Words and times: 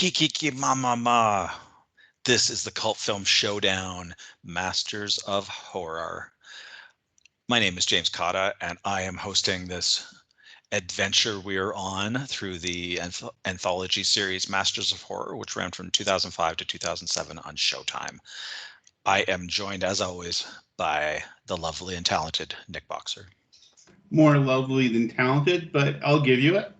Kiki 0.00 0.28
ki 0.28 0.50
ma. 0.52 1.50
This 2.24 2.48
is 2.48 2.64
the 2.64 2.70
cult 2.70 2.96
film 2.96 3.22
showdown, 3.22 4.14
Masters 4.42 5.18
of 5.26 5.46
Horror. 5.46 6.32
My 7.50 7.58
name 7.58 7.76
is 7.76 7.84
James 7.84 8.08
Cotta, 8.08 8.54
and 8.62 8.78
I 8.86 9.02
am 9.02 9.18
hosting 9.18 9.68
this 9.68 10.06
adventure 10.72 11.38
we're 11.38 11.74
on 11.74 12.26
through 12.28 12.60
the 12.60 12.96
anth- 12.96 13.28
anthology 13.44 14.02
series 14.02 14.48
Masters 14.48 14.90
of 14.90 15.02
Horror, 15.02 15.36
which 15.36 15.54
ran 15.54 15.70
from 15.70 15.90
2005 15.90 16.56
to 16.56 16.64
2007 16.64 17.38
on 17.38 17.54
Showtime. 17.56 18.20
I 19.04 19.18
am 19.28 19.48
joined, 19.48 19.84
as 19.84 20.00
always, 20.00 20.46
by 20.78 21.22
the 21.44 21.58
lovely 21.58 21.94
and 21.94 22.06
talented 22.06 22.54
Nic 22.68 22.88
Boxer. 22.88 23.26
More 24.10 24.38
lovely 24.38 24.88
than 24.88 25.10
talented, 25.10 25.70
but 25.72 26.02
I'll 26.02 26.22
give 26.22 26.40
you 26.40 26.56
it. 26.56 26.72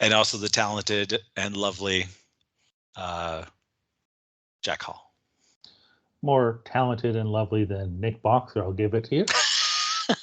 And 0.00 0.12
also 0.12 0.36
the 0.36 0.48
talented 0.48 1.18
and 1.36 1.56
lovely 1.56 2.06
uh, 2.96 3.44
Jack 4.62 4.82
Hall. 4.82 5.12
More 6.22 6.60
talented 6.64 7.16
and 7.16 7.30
lovely 7.30 7.64
than 7.64 8.00
Nic 8.00 8.20
Boxer, 8.22 8.62
I'll 8.62 8.72
give 8.72 8.94
it 8.94 9.04
to 9.04 9.16
you. 9.16 9.24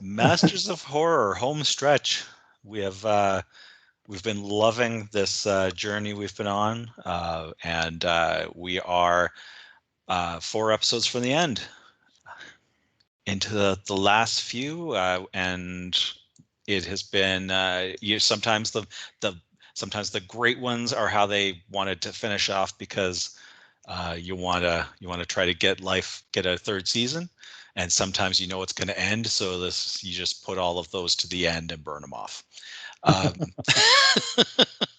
Masters 0.00 0.68
of 0.68 0.82
Horror 0.82 1.34
home 1.34 1.62
stretch. 1.64 2.24
We 2.64 2.80
have 2.80 3.04
uh, 3.06 3.42
we've 4.06 4.22
been 4.22 4.42
loving 4.42 5.08
this 5.12 5.46
uh, 5.46 5.70
journey 5.70 6.12
we've 6.12 6.36
been 6.36 6.46
on, 6.46 6.90
uh, 7.04 7.52
and 7.62 8.04
uh, 8.04 8.48
we 8.54 8.80
are 8.80 9.30
uh, 10.08 10.40
four 10.40 10.72
episodes 10.72 11.06
from 11.06 11.22
the 11.22 11.32
end 11.32 11.62
into 13.26 13.54
the, 13.54 13.78
the 13.86 13.96
last 13.96 14.42
few, 14.42 14.92
uh, 14.92 15.24
and 15.32 15.98
it 16.66 16.84
has 16.84 17.02
been 17.02 17.50
uh, 17.50 17.92
you 18.00 18.18
sometimes 18.18 18.70
the 18.70 18.86
the 19.20 19.34
sometimes 19.74 20.10
the 20.10 20.20
great 20.20 20.58
ones 20.60 20.92
are 20.92 21.08
how 21.08 21.26
they 21.26 21.62
wanted 21.70 22.00
to 22.02 22.12
finish 22.12 22.50
off 22.50 22.76
because 22.78 23.38
uh, 23.88 24.16
you 24.18 24.36
want 24.36 24.62
to 24.62 24.86
you 25.00 25.08
want 25.08 25.20
to 25.20 25.26
try 25.26 25.46
to 25.46 25.54
get 25.54 25.80
life 25.80 26.22
get 26.32 26.46
a 26.46 26.56
third 26.56 26.86
season 26.86 27.28
and 27.74 27.90
sometimes 27.90 28.40
you 28.40 28.46
know 28.46 28.62
it's 28.62 28.72
going 28.72 28.88
to 28.88 29.00
end 29.00 29.26
so 29.26 29.58
this 29.58 30.02
you 30.04 30.12
just 30.12 30.44
put 30.44 30.58
all 30.58 30.78
of 30.78 30.90
those 30.90 31.16
to 31.16 31.28
the 31.28 31.46
end 31.46 31.72
and 31.72 31.82
burn 31.82 32.02
them 32.02 32.12
off 32.12 32.44
um, 33.04 33.32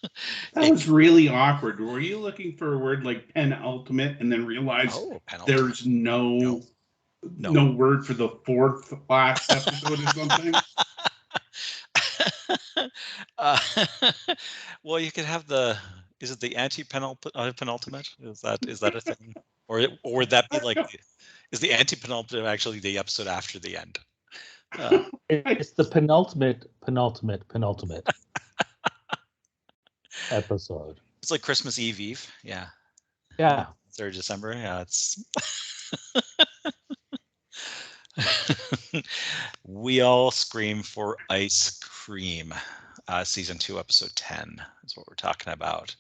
That 0.54 0.70
was 0.70 0.88
really 0.88 1.30
awkward. 1.30 1.80
Were 1.80 2.00
you 2.00 2.20
looking 2.20 2.56
for 2.56 2.74
a 2.74 2.78
word 2.78 3.04
like 3.04 3.34
penultimate 3.34 4.18
and 4.20 4.32
then 4.32 4.46
realize 4.46 4.94
oh, 4.94 5.22
penalty. 5.26 5.52
there's 5.52 5.86
no, 5.86 6.38
No. 6.38 6.62
No 7.38 7.52
No. 7.52 7.72
word 7.72 8.06
for 8.06 8.14
the 8.14 8.30
fourth 8.46 8.94
last 9.10 9.52
episode 9.52 10.00
or 10.00 10.08
something? 10.08 10.62
uh, 13.38 13.60
well 14.84 15.00
you 15.00 15.12
could 15.12 15.26
have 15.26 15.48
the 15.48 15.78
is 16.20 16.32
it 16.32 16.40
the 16.40 16.56
anti 16.56 16.84
penultimate 16.84 18.10
is 18.22 18.42
that 18.42 18.60
is 18.68 18.80
that 18.80 18.96
a 18.96 19.02
thing 19.02 19.36
or 19.68 19.80
it- 19.80 20.00
or 20.04 20.18
would 20.20 20.30
that 20.30 20.50
be 20.50 20.60
like 20.60 20.78
is 21.52 21.60
the 21.60 21.72
anti 21.74 21.96
penultimate 21.96 22.46
actually 22.46 22.80
the 22.80 22.98
episode 22.98 23.28
after 23.28 23.60
the 23.60 23.78
end 23.78 24.00
uh, 24.80 25.04
It's 25.30 25.72
the 25.72 25.84
penultimate, 25.86 26.66
penultimate, 26.82 27.48
penultimate 27.48 28.08
episode. 30.32 31.00
it's 31.22 31.32
like 31.32 31.42
christmas 31.42 31.78
eve 31.80 32.00
eve 32.00 32.32
yeah 32.44 32.68
Yeah. 33.38 33.66
third 33.96 34.14
December. 34.14 34.54
Yeah, 34.54 34.82
it's. 34.82 35.24
we 39.66 40.02
all 40.02 40.32
scream 40.32 40.84
for 40.84 41.18
ice 41.30 41.80
cream. 41.80 42.54
Uh, 43.08 43.24
season 43.24 43.58
two, 43.58 43.80
episode 43.80 44.16
ten 44.16 44.62
is 44.86 44.96
what 44.96 45.08
we're 45.08 45.16
talking 45.16 45.54
about. 45.54 45.96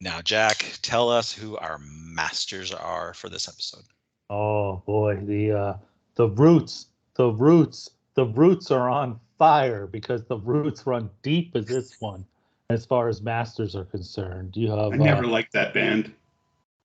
Now, 0.00 0.20
Jack, 0.20 0.64
tell 0.82 1.08
us 1.08 1.32
who 1.32 1.56
our 1.56 1.78
masters 1.84 2.72
are 2.72 3.14
for 3.14 3.28
this 3.28 3.48
episode. 3.48 3.84
Oh 4.30 4.82
boy, 4.84 5.16
the 5.22 5.52
uh 5.52 5.76
the 6.16 6.28
roots, 6.28 6.86
the 7.14 7.30
roots, 7.30 7.90
the 8.14 8.26
roots 8.26 8.70
are 8.70 8.90
on 8.90 9.18
fire 9.38 9.86
because 9.86 10.24
the 10.24 10.38
roots 10.38 10.86
run 10.86 11.08
deep 11.22 11.54
as 11.54 11.66
this 11.66 11.96
one, 12.00 12.24
as 12.70 12.84
far 12.84 13.08
as 13.08 13.22
masters 13.22 13.76
are 13.76 13.84
concerned. 13.84 14.56
You 14.56 14.70
have 14.70 14.92
I 14.92 14.96
uh, 14.96 15.04
never 15.04 15.26
liked 15.26 15.52
that 15.52 15.72
band. 15.72 16.12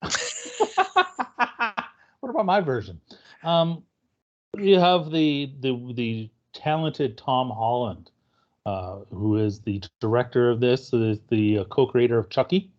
what 2.20 2.30
about 2.30 2.46
my 2.46 2.60
version? 2.60 3.00
Um, 3.42 3.82
you 4.56 4.78
have 4.78 5.10
the 5.10 5.52
the 5.60 5.92
the 5.94 6.30
talented 6.52 7.18
Tom 7.18 7.50
Holland, 7.50 8.10
uh, 8.66 9.00
who 9.10 9.36
is 9.36 9.60
the 9.60 9.82
director 10.00 10.50
of 10.50 10.60
this, 10.60 10.92
is 10.92 11.20
the 11.28 11.58
uh, 11.58 11.64
co-creator 11.64 12.18
of 12.18 12.30
Chucky. 12.30 12.70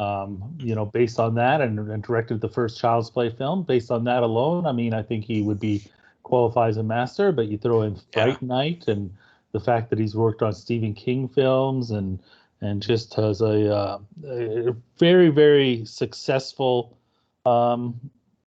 Um, 0.00 0.56
you 0.58 0.74
know, 0.74 0.84
based 0.84 1.20
on 1.20 1.36
that, 1.36 1.60
and, 1.60 1.78
and 1.78 2.02
directed 2.02 2.40
the 2.40 2.48
first 2.48 2.80
Child's 2.80 3.10
Play 3.10 3.30
film. 3.30 3.62
Based 3.62 3.90
on 3.90 4.04
that 4.04 4.22
alone, 4.22 4.66
I 4.66 4.72
mean, 4.72 4.94
I 4.94 5.02
think 5.02 5.24
he 5.24 5.42
would 5.42 5.60
be 5.60 5.84
qualified 6.24 6.70
as 6.70 6.76
a 6.76 6.82
master. 6.82 7.30
But 7.30 7.46
you 7.48 7.58
throw 7.58 7.82
in 7.82 8.00
Yeah. 8.16 8.36
Night 8.40 8.88
and 8.88 9.14
the 9.52 9.60
fact 9.60 9.90
that 9.90 9.98
he's 9.98 10.16
worked 10.16 10.42
on 10.42 10.52
Stephen 10.54 10.94
King 10.94 11.28
films 11.28 11.90
and 11.90 12.18
and 12.60 12.80
just 12.80 13.14
has 13.14 13.40
a, 13.40 13.74
uh, 13.74 13.98
a 14.24 14.74
very 14.98 15.28
very 15.28 15.84
successful 15.84 16.96
um, 17.44 18.00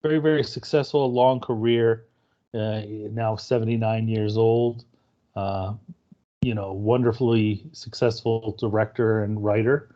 very 0.02 0.18
very 0.18 0.44
successful 0.44 1.12
long 1.12 1.40
career 1.40 2.04
uh, 2.54 2.82
now 3.10 3.36
79 3.36 4.08
years 4.08 4.36
old 4.36 4.84
uh, 5.36 5.74
you 6.42 6.54
know 6.54 6.72
wonderfully 6.72 7.64
successful 7.72 8.56
director 8.58 9.24
and 9.24 9.42
writer. 9.42 9.94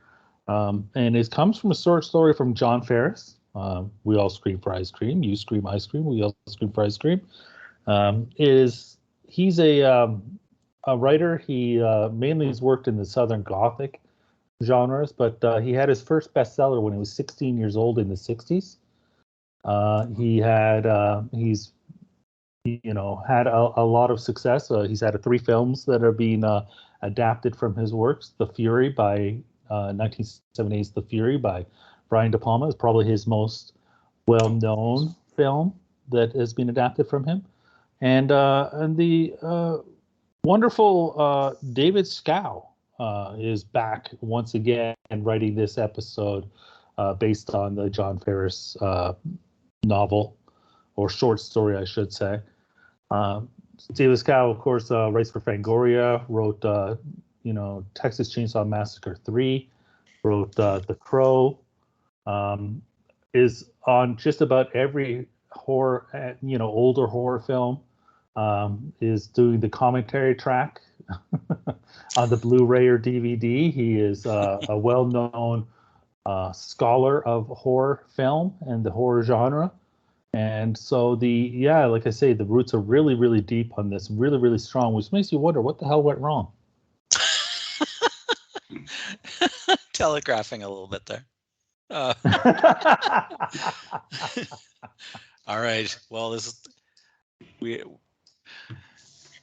Um, 0.48 0.88
and 0.94 1.16
it 1.16 1.30
comes 1.30 1.58
from 1.58 1.70
a 1.70 1.74
short 1.74 2.04
story 2.04 2.32
from 2.32 2.54
John 2.54 2.82
Farris. 2.82 3.36
Uh, 3.54 3.84
we 4.04 4.16
all 4.16 4.30
scream 4.30 4.58
for 4.58 4.72
ice 4.72 4.90
cream. 4.90 5.22
You 5.22 5.36
scream 5.36 5.66
ice 5.66 5.86
cream. 5.86 6.06
We 6.06 6.22
all 6.22 6.34
scream 6.48 6.72
for 6.72 6.84
ice 6.84 6.96
cream. 6.96 7.20
Um, 7.86 8.28
is 8.38 8.96
he's 9.26 9.60
a 9.60 9.82
um, 9.82 10.22
a 10.84 10.96
writer. 10.96 11.38
He 11.38 11.82
uh, 11.82 12.08
mainly 12.08 12.46
has 12.46 12.62
worked 12.62 12.88
in 12.88 12.96
the 12.96 13.04
southern 13.04 13.42
gothic 13.42 14.00
genres 14.64 15.12
but 15.12 15.42
uh, 15.44 15.58
he 15.58 15.72
had 15.72 15.88
his 15.88 16.02
first 16.02 16.34
bestseller 16.34 16.82
when 16.82 16.92
he 16.92 16.98
was 16.98 17.12
16 17.12 17.56
years 17.56 17.76
old 17.76 17.98
in 17.98 18.08
the 18.08 18.16
60s 18.16 18.76
uh, 19.64 20.06
he 20.16 20.38
had 20.38 20.84
uh, 20.84 21.22
he's 21.32 21.72
you 22.82 22.94
know 22.94 23.22
had 23.26 23.46
a, 23.46 23.70
a 23.76 23.84
lot 23.84 24.10
of 24.10 24.20
success. 24.20 24.70
Uh, 24.70 24.82
he's 24.82 25.00
had 25.00 25.20
three 25.22 25.38
films 25.38 25.84
that 25.86 26.02
are 26.02 26.12
being 26.12 26.44
uh, 26.44 26.64
adapted 27.02 27.56
from 27.56 27.74
his 27.74 27.92
works. 27.92 28.32
The 28.38 28.46
Fury 28.46 28.88
by 28.88 29.38
uh, 29.70 29.92
1970s 29.92 30.94
The 30.94 31.02
Fury 31.02 31.36
by 31.36 31.66
Brian 32.08 32.30
De 32.30 32.38
Palma 32.38 32.68
is 32.68 32.74
probably 32.74 33.06
his 33.06 33.26
most 33.26 33.72
well-known 34.26 35.14
film 35.36 35.74
that 36.10 36.32
has 36.34 36.52
been 36.54 36.68
adapted 36.68 37.08
from 37.08 37.24
him, 37.24 37.44
and 38.00 38.32
uh, 38.32 38.70
and 38.72 38.96
the 38.96 39.34
uh, 39.42 39.78
wonderful 40.44 41.14
uh, 41.18 41.54
David 41.72 42.04
Schow 42.04 42.64
is 43.38 43.62
back 43.64 44.10
once 44.20 44.54
again 44.54 44.94
and 45.10 45.24
writing 45.24 45.54
this 45.54 45.78
episode 45.78 46.48
based 47.18 47.54
on 47.54 47.74
the 47.74 47.88
John 47.88 48.18
Farris 48.18 48.76
novel 49.84 50.36
or 50.98 51.08
short 51.08 51.38
story, 51.38 51.76
I 51.76 51.84
should 51.84 52.12
say. 52.12 52.40
Um, 53.10 53.48
David 53.92 54.18
Schow, 54.18 54.50
of 54.50 54.58
course, 54.58 54.90
uh, 54.90 55.10
writes 55.10 55.30
for 55.30 55.40
Fangoria, 55.40 56.24
wrote, 56.28 56.64
uh, 56.64 56.96
you 57.42 57.52
know, 57.52 57.84
Texas 57.94 58.34
Chainsaw 58.34 58.66
Massacre 58.66 59.16
3, 59.24 59.68
wrote 60.24 60.58
uh, 60.58 60.80
The 60.80 60.94
Crow, 60.94 61.58
um, 62.26 62.82
is 63.32 63.70
on 63.86 64.16
just 64.16 64.40
about 64.40 64.74
every 64.74 65.26
horror, 65.50 66.06
uh, 66.12 66.34
you 66.46 66.58
know, 66.58 66.66
older 66.66 67.06
horror 67.06 67.40
film, 67.40 67.80
um, 68.36 68.92
is 69.00 69.26
doing 69.26 69.60
the 69.60 69.68
commentary 69.68 70.34
track 70.34 70.80
on 72.16 72.28
the 72.28 72.36
Blu-ray 72.36 72.86
or 72.88 72.98
DVD. 72.98 73.72
He 73.72 73.98
is 73.98 74.26
uh, 74.26 74.58
a 74.68 74.76
well-known 74.88 75.66
uh, 76.26 76.52
scholar 76.52 77.26
of 77.26 77.46
horror 77.46 78.04
film 78.14 78.54
and 78.60 78.84
the 78.84 78.90
horror 78.90 79.22
genre. 79.22 79.72
And 80.34 80.76
so 80.76 81.16
the 81.16 81.28
yeah, 81.28 81.86
like 81.86 82.06
I 82.06 82.10
say, 82.10 82.32
the 82.32 82.44
roots 82.44 82.74
are 82.74 82.80
really, 82.80 83.14
really 83.14 83.40
deep 83.40 83.72
on 83.78 83.88
this, 83.90 84.10
really, 84.10 84.38
really 84.38 84.58
strong, 84.58 84.92
which 84.94 85.10
makes 85.10 85.32
you 85.32 85.38
wonder 85.38 85.62
what 85.62 85.78
the 85.78 85.86
hell 85.86 86.02
went 86.02 86.18
wrong. 86.18 86.52
Telegraphing 89.92 90.62
a 90.62 90.68
little 90.68 90.86
bit 90.86 91.06
there. 91.06 91.24
Uh, 91.90 92.12
all 95.46 95.60
right. 95.60 95.98
Well, 96.10 96.30
this 96.30 96.48
is 96.48 96.60
we 97.60 97.82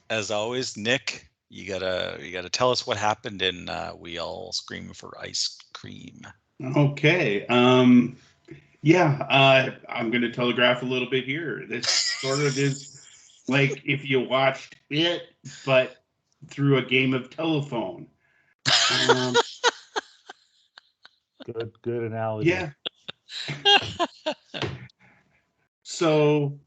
as 0.08 0.30
always, 0.30 0.76
Nick. 0.76 1.28
You 1.48 1.68
gotta 1.68 2.18
you 2.20 2.32
gotta 2.32 2.48
tell 2.48 2.70
us 2.70 2.86
what 2.86 2.96
happened 2.96 3.42
in 3.42 3.68
uh, 3.68 3.92
We 3.98 4.18
All 4.18 4.52
Scream 4.52 4.92
for 4.92 5.16
Ice 5.20 5.58
Cream. 5.72 6.22
Okay. 6.76 7.46
Um, 7.46 8.16
yeah, 8.86 9.18
uh, 9.28 9.70
I'm 9.88 10.12
going 10.12 10.22
to 10.22 10.30
telegraph 10.30 10.82
a 10.82 10.86
little 10.86 11.10
bit 11.10 11.24
here. 11.24 11.64
This 11.68 11.88
sort 11.88 12.38
of 12.38 12.56
is 12.56 13.04
like 13.48 13.82
if 13.84 14.08
you 14.08 14.20
watched 14.20 14.76
it, 14.90 15.22
but 15.64 15.96
through 16.46 16.76
a 16.76 16.82
game 16.82 17.12
of 17.12 17.28
telephone. 17.28 18.06
Um, 19.08 19.34
Good, 21.46 21.72
good 21.82 22.02
analogy. 22.04 22.48
yeah. 22.50 22.70
so 25.84 26.58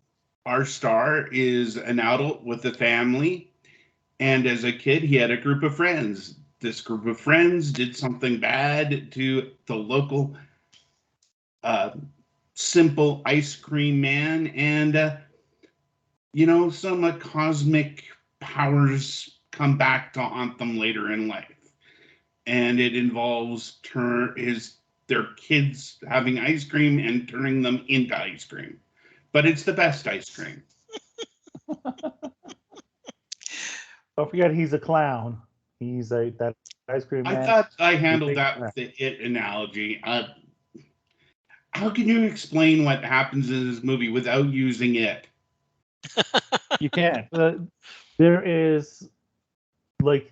our 0.45 0.63
star 0.65 1.27
is 1.33 1.75
an 1.77 2.00
adult 2.00 2.44
with 2.44 2.65
a 2.65 2.74
family, 2.74 3.51
and 4.19 4.45
as 4.45 4.65
a 4.65 4.72
kid, 4.74 5.04
he 5.04 5.15
had 5.15 5.31
a 5.31 5.38
group 5.38 5.63
of 5.63 5.75
friends. 5.75 6.36
This 6.60 6.80
group 6.81 7.06
of 7.07 7.19
friends 7.19 7.72
did 7.74 7.95
something 7.95 8.39
bad 8.39 9.12
to 9.13 9.51
the 9.65 9.75
local 9.75 10.36
uh, 11.64 11.92
simple 12.54 13.22
ice 13.26 13.56
cream 13.56 14.02
man, 14.02 14.48
and 14.48 14.96
uh, 14.96 15.18
you 16.34 16.46
know, 16.46 16.70
some 16.70 17.04
uh, 17.04 17.14
cosmic 17.14 18.04
powers 18.40 19.40
come 19.52 19.78
back 19.78 20.14
to 20.14 20.22
haunt 20.22 20.58
them 20.58 20.78
later 20.78 21.12
in 21.12 21.28
life. 21.28 21.74
And 22.46 22.80
it 22.80 22.96
involves 22.96 23.78
turn 23.84 24.34
his 24.38 24.78
their 25.08 25.28
kids 25.38 25.98
having 26.08 26.40
ice 26.40 26.64
cream 26.64 27.00
and 27.00 27.28
turning 27.28 27.62
them 27.62 27.84
into 27.88 28.18
ice 28.18 28.46
cream. 28.46 28.80
But 29.32 29.46
it's 29.46 29.64
the 29.64 29.74
best 29.74 30.08
ice 30.08 30.30
cream. 30.30 30.64
Don't 34.18 34.30
forget, 34.30 34.54
he's 34.54 34.74
a 34.74 34.80
clown. 34.80 35.42
He's 35.80 36.12
a 36.12 36.30
that 36.40 36.56
ice 36.90 37.06
cream 37.06 37.24
I 37.26 37.34
man. 37.34 37.46
thought 37.46 37.72
I 37.80 37.96
handled 37.96 38.36
that 38.36 38.60
with 38.60 38.74
the 38.76 38.94
it 38.98 39.22
analogy. 39.22 40.00
Uh, 40.04 40.24
how 41.71 41.89
can 41.89 42.07
you 42.07 42.24
explain 42.24 42.83
what 42.83 43.04
happens 43.04 43.50
in 43.50 43.69
this 43.69 43.83
movie 43.83 44.10
without 44.10 44.50
using 44.50 44.95
it? 44.95 45.27
you 46.80 46.89
can't. 46.89 47.27
Uh, 47.31 47.54
there 48.18 48.44
is 48.44 49.10
like 50.01 50.30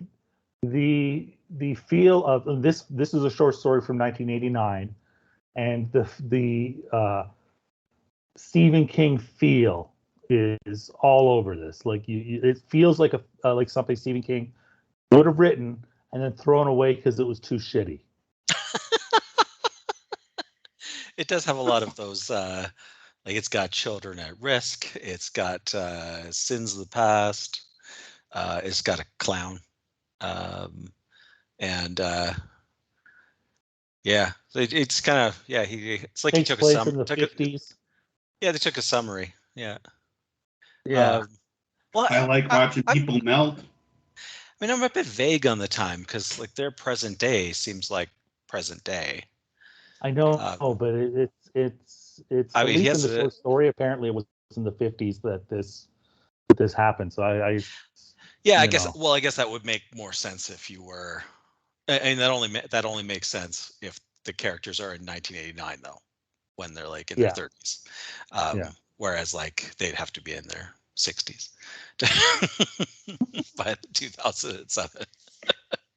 the 0.62 1.28
the 1.50 1.74
feel 1.74 2.24
of 2.24 2.46
and 2.48 2.62
this. 2.62 2.82
This 2.90 3.14
is 3.14 3.24
a 3.24 3.30
short 3.30 3.54
story 3.54 3.80
from 3.80 3.98
1989, 3.98 4.94
and 5.56 5.92
the 5.92 6.08
the 6.28 6.76
uh, 6.92 7.24
Stephen 8.36 8.86
King 8.86 9.18
feel 9.18 9.92
is 10.30 10.90
all 11.00 11.30
over 11.30 11.56
this. 11.56 11.86
Like 11.86 12.08
you, 12.08 12.18
you 12.18 12.40
it 12.42 12.60
feels 12.68 12.98
like 12.98 13.14
a 13.14 13.22
uh, 13.44 13.54
like 13.54 13.70
something 13.70 13.96
Stephen 13.96 14.22
King 14.22 14.52
would 15.12 15.26
have 15.26 15.38
written 15.38 15.84
and 16.12 16.22
then 16.22 16.32
thrown 16.32 16.66
away 16.66 16.94
because 16.94 17.18
it 17.20 17.26
was 17.26 17.40
too 17.40 17.56
shitty. 17.56 18.00
it 21.18 21.28
does 21.28 21.44
have 21.44 21.58
a 21.58 21.62
lot 21.62 21.82
of 21.82 21.94
those 21.96 22.30
uh 22.30 22.66
like 23.26 23.36
it's 23.36 23.48
got 23.48 23.70
children 23.70 24.18
at 24.18 24.40
risk 24.40 24.94
it's 24.96 25.28
got 25.28 25.74
uh 25.74 26.30
sins 26.32 26.72
of 26.74 26.80
the 26.80 26.86
past 26.90 27.62
uh 28.32 28.60
it's 28.64 28.80
got 28.82 29.00
a 29.00 29.06
clown 29.18 29.58
um 30.22 30.86
and 31.58 32.00
uh 32.00 32.32
yeah 34.04 34.32
it, 34.54 34.72
it's 34.72 35.00
kind 35.00 35.18
of 35.18 35.42
yeah 35.46 35.64
he 35.64 35.94
it's 35.94 36.24
like 36.24 36.36
he 36.36 36.42
took 36.44 36.58
a 36.58 36.62
place 36.62 36.84
the 36.84 37.04
took 37.04 37.18
a, 37.18 37.26
50s. 37.26 37.74
yeah 38.40 38.52
they 38.52 38.58
took 38.58 38.78
a 38.78 38.82
summary 38.82 39.34
yeah 39.54 39.78
Yeah. 40.86 41.16
Um, 41.18 41.28
well 41.94 42.06
I 42.10 42.24
like 42.26 42.50
watching 42.50 42.84
I- 42.86 42.94
people 42.94 43.18
melt. 43.22 43.58
I 43.60 44.64
mean, 44.66 44.74
I'm 44.74 44.82
a 44.82 44.90
bit 44.90 45.06
vague 45.06 45.46
on 45.46 45.58
the 45.58 45.68
time 45.68 46.00
because, 46.00 46.38
like, 46.38 46.54
their 46.54 46.72
present 46.72 47.18
day 47.18 47.52
seems 47.52 47.90
like 47.92 48.10
present 48.48 48.82
day. 48.82 49.24
I 50.02 50.10
know, 50.10 50.32
Um, 50.60 50.76
but 50.78 50.94
it, 50.94 51.14
it's 51.14 51.50
it's 51.54 52.20
it's 52.30 52.54
I 52.54 52.60
at 52.60 52.66
mean, 52.66 52.78
least 52.84 53.04
in 53.04 53.10
the 53.10 53.20
short 53.20 53.32
story. 53.32 53.68
Apparently, 53.68 54.08
it 54.08 54.14
was 54.14 54.24
in 54.56 54.64
the 54.64 54.72
fifties 54.72 55.18
that 55.20 55.48
this 55.48 55.88
that 56.48 56.56
this 56.58 56.72
happened. 56.72 57.12
So 57.12 57.22
I, 57.22 57.48
I 57.48 57.60
Yeah, 58.44 58.60
I 58.60 58.66
guess. 58.66 58.84
know. 58.84 58.92
Well, 58.96 59.12
I 59.12 59.20
guess 59.20 59.36
that 59.36 59.50
would 59.50 59.64
make 59.64 59.82
more 59.94 60.12
sense 60.12 60.50
if 60.50 60.70
you 60.70 60.82
were, 60.82 61.22
and 61.88 62.18
that 62.20 62.30
only 62.30 62.48
that 62.70 62.84
only 62.84 63.02
makes 63.02 63.28
sense 63.28 63.72
if 63.82 63.98
the 64.24 64.32
characters 64.32 64.78
are 64.80 64.94
in 64.94 65.04
1989, 65.04 65.78
though, 65.82 65.98
when 66.56 66.74
they're 66.74 66.88
like 66.88 67.10
in 67.10 67.18
Yeah. 67.18 67.32
their 67.32 67.48
30s. 67.48 67.86
Um, 68.32 68.58
Yeah. 68.58 68.70
Whereas, 68.98 69.32
like, 69.32 69.74
they'd 69.78 69.94
have 69.94 70.12
to 70.14 70.20
be 70.20 70.32
in 70.34 70.44
their 70.48 70.74
60s 70.96 71.50
by 73.56 73.76
2007, 73.94 75.04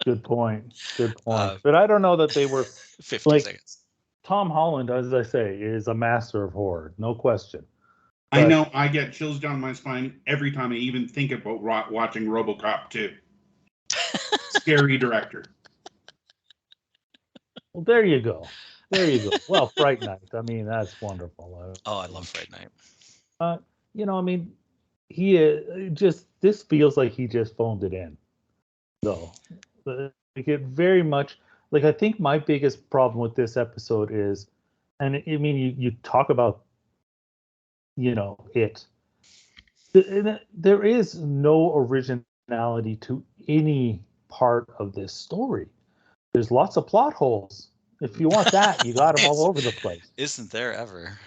good 0.05 0.23
point, 0.23 0.73
good 0.97 1.15
point. 1.17 1.39
Uh, 1.39 1.57
but 1.63 1.73
I 1.75 1.87
don't 1.87 2.01
know 2.03 2.15
that 2.17 2.31
they 2.33 2.45
were. 2.45 2.63
50 3.01 3.29
Like- 3.29 3.41
seconds. 3.41 3.77
Tom 4.23 4.49
Holland, 4.49 4.89
as 4.89 5.13
I 5.13 5.23
say, 5.23 5.55
is 5.55 5.87
a 5.87 5.93
master 5.93 6.43
of 6.43 6.53
horror, 6.53 6.93
no 6.97 7.15
question. 7.15 7.65
I 8.31 8.45
know 8.45 8.69
I 8.73 8.87
get 8.87 9.11
chills 9.11 9.39
down 9.39 9.59
my 9.59 9.73
spine 9.73 10.21
every 10.25 10.51
time 10.51 10.71
I 10.71 10.75
even 10.75 11.07
think 11.07 11.31
about 11.31 11.61
ro- 11.61 11.83
watching 11.89 12.25
RoboCop 12.25 12.89
2. 12.89 13.13
Scary 14.49 14.97
director. 14.97 15.43
Well, 17.73 17.83
there 17.83 18.05
you 18.05 18.21
go, 18.21 18.47
there 18.89 19.09
you 19.09 19.19
go. 19.19 19.37
Well, 19.47 19.67
Fright 19.75 20.01
Night. 20.01 20.19
I 20.33 20.41
mean, 20.41 20.65
that's 20.65 20.99
wonderful. 21.01 21.75
Oh, 21.85 21.97
I 21.97 22.05
love 22.05 22.27
Fright 22.27 22.51
Night. 22.51 22.69
Uh, 23.39 23.57
you 23.93 24.05
know, 24.05 24.17
I 24.17 24.21
mean, 24.21 24.53
he 25.09 25.43
uh, 25.43 25.89
just 25.93 26.27
this 26.41 26.63
feels 26.63 26.95
like 26.95 27.11
he 27.11 27.27
just 27.27 27.57
phoned 27.57 27.83
it 27.83 27.93
in, 27.93 28.17
though. 29.01 29.31
Uh, 29.85 30.09
Like 30.37 30.47
it 30.47 30.61
very 30.61 31.03
much 31.03 31.37
like 31.71 31.83
I 31.83 31.91
think 31.91 32.19
my 32.19 32.39
biggest 32.39 32.89
problem 32.89 33.19
with 33.21 33.35
this 33.35 33.57
episode 33.57 34.11
is, 34.11 34.47
and 34.99 35.17
I 35.27 35.37
mean, 35.37 35.57
you 35.57 35.73
you 35.77 35.91
talk 36.03 36.29
about, 36.29 36.63
you 37.97 38.15
know, 38.15 38.37
it. 38.53 38.85
it- 39.93 40.47
There 40.53 40.83
is 40.83 41.15
no 41.19 41.75
originality 41.75 42.67
to 42.71 42.93
any 43.17 43.69
part 44.01 44.41
of 44.49 44.65
this 44.65 44.87
story. 45.13 45.49
There's 46.33 46.51
lots 46.51 46.77
of 46.77 46.87
plot 46.87 47.13
holes. 47.13 47.69
If 48.01 48.19
you 48.19 48.29
want 48.29 48.51
that, 48.51 48.83
you 48.83 48.93
got 48.93 49.13
them 49.13 49.25
all 49.25 49.41
over 49.43 49.61
the 49.61 49.71
place. 49.71 50.11
Isn't 50.17 50.51
there 50.51 50.73
ever? 50.73 51.19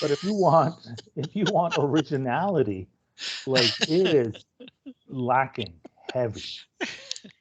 But 0.00 0.12
if 0.12 0.22
you 0.22 0.34
want, 0.34 0.76
if 1.16 1.34
you 1.36 1.46
want 1.48 1.74
originality, 1.76 2.88
like 3.46 3.74
it 3.86 4.12
is 4.12 4.44
lacking 5.08 5.80
heavy. 6.12 6.44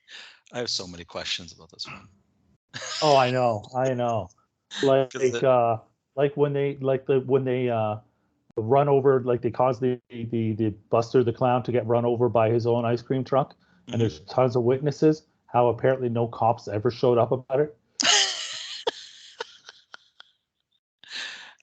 I 0.53 0.59
have 0.59 0.69
so 0.69 0.87
many 0.87 1.03
questions 1.03 1.51
about 1.51 1.71
this 1.71 1.87
one. 1.87 2.07
Oh, 3.01 3.17
I 3.17 3.31
know, 3.31 3.63
I 3.75 3.93
know. 3.93 4.29
Like, 4.81 5.13
uh, 5.43 5.77
like 6.15 6.35
when 6.35 6.51
they, 6.51 6.77
like 6.81 7.05
the 7.05 7.19
when 7.19 7.43
they 7.45 7.69
uh, 7.69 7.97
run 8.55 8.89
over, 8.89 9.21
like 9.23 9.43
they 9.43 9.51
cause 9.51 9.79
the 9.79 9.99
the 10.09 10.53
the 10.53 10.73
Buster 10.89 11.23
the 11.23 11.31
clown 11.31 11.61
to 11.61 11.71
get 11.71 11.85
run 11.85 12.05
over 12.05 12.27
by 12.27 12.49
his 12.49 12.65
own 12.65 12.83
ice 12.83 13.03
cream 13.03 13.23
truck, 13.23 13.55
and 13.91 14.01
there's 14.01 14.21
tons 14.21 14.55
of 14.55 14.63
witnesses. 14.63 15.27
How 15.45 15.67
apparently 15.67 16.09
no 16.09 16.27
cops 16.27 16.67
ever 16.67 16.89
showed 16.89 17.19
up 17.19 17.31
about 17.31 17.59
it. 17.59 17.77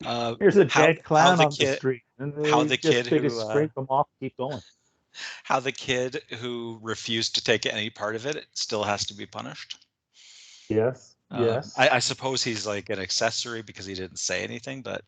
Uh, 0.03 0.35
Here's 0.41 0.57
a 0.57 0.65
dead 0.65 0.97
how 0.97 1.03
clown 1.03 1.37
the 1.37 1.45
on 1.45 1.51
the 1.59 1.77
street. 1.77 2.03
And 2.19 2.47
how 2.47 2.65
the 2.65 2.79
kid 2.79 3.07
who, 3.07 3.27
uh, 3.27 3.51
scrape 3.51 3.75
them 3.75 3.87
off, 3.91 4.09
keep 4.19 4.35
going. 4.39 4.63
How 5.45 5.61
the 5.61 5.73
kid 5.73 6.23
who 6.39 6.79
refused 6.83 7.35
to 7.35 7.45
take 7.45 7.67
any 7.67 7.91
part 7.91 8.17
of 8.17 8.27
it 8.27 8.47
still 8.53 8.85
has 8.85 9.07
to 9.07 9.15
be 9.15 9.27
punished. 9.27 9.79
Yes, 10.69 11.17
Um, 11.31 11.45
yes. 11.45 11.75
I, 11.77 11.89
I 11.89 11.99
suppose 11.99 12.43
he's 12.43 12.67
like 12.67 12.91
an 12.91 13.01
accessory 13.01 13.63
because 13.63 13.87
he 13.87 13.95
didn't 13.95 14.19
say 14.19 14.43
anything, 14.45 14.83
but 14.83 15.03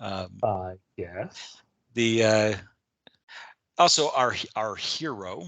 um, 0.00 0.38
uh, 0.42 0.72
yes. 0.96 1.56
the 1.94 2.24
uh, 2.24 2.54
also 3.78 4.10
our 4.10 4.34
our 4.56 4.74
hero 4.74 5.44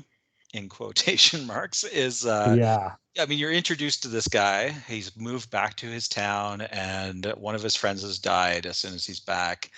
in 0.55 0.69
quotation 0.69 1.47
marks 1.47 1.85
is 1.85 2.27
uh, 2.27 2.55
yeah. 2.57 2.93
I 3.19 3.27
mean, 3.27 3.39
you're 3.39 3.53
introduced 3.53 4.03
to 4.03 4.09
this 4.09 4.29
guy. 4.29 4.71
He's 4.87 5.17
moved 5.17 5.51
back 5.51 5.75
to 5.77 5.87
his 5.87 6.09
town, 6.09 6.61
and 6.61 7.27
one 7.37 7.57
of 7.57 7.63
his 7.63 7.75
friends 7.75 8.03
has 8.03 8.19
died 8.19 8.65
as 8.65 8.79
soon 8.79 8.95
as 8.95 9.05
he's 9.05 9.21
back. 9.21 9.71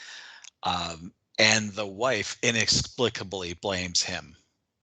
Um, 0.62 1.12
and 1.40 1.70
the 1.72 1.86
wife 1.86 2.38
inexplicably 2.42 3.54
blames 3.54 4.02
him 4.02 4.36